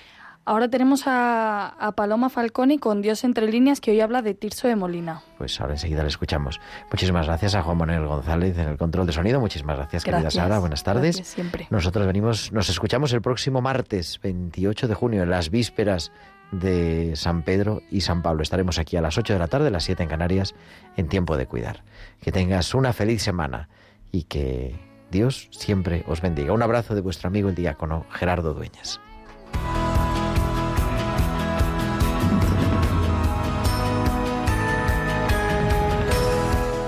[0.46, 4.68] Ahora tenemos a, a Paloma Falconi con Dios entre líneas, que hoy habla de Tirso
[4.68, 5.22] de Molina.
[5.38, 6.60] Pues ahora enseguida le escuchamos.
[6.90, 9.40] Muchísimas gracias a Juan Manuel González en el control de sonido.
[9.40, 10.42] Muchísimas gracias, querida Gracias.
[10.42, 10.58] Sara.
[10.58, 11.16] Buenas tardes.
[11.16, 11.66] Gracias, siempre.
[11.70, 16.12] Nosotros venimos, nos escuchamos el próximo martes 28 de junio, en las vísperas
[16.52, 18.42] de San Pedro y San Pablo.
[18.42, 20.54] Estaremos aquí a las 8 de la tarde, las 7 en Canarias,
[20.96, 21.84] en tiempo de cuidar.
[22.20, 23.70] Que tengas una feliz semana
[24.12, 24.78] y que
[25.10, 26.52] Dios siempre os bendiga.
[26.52, 29.00] Un abrazo de vuestro amigo el diácono Gerardo Dueñas.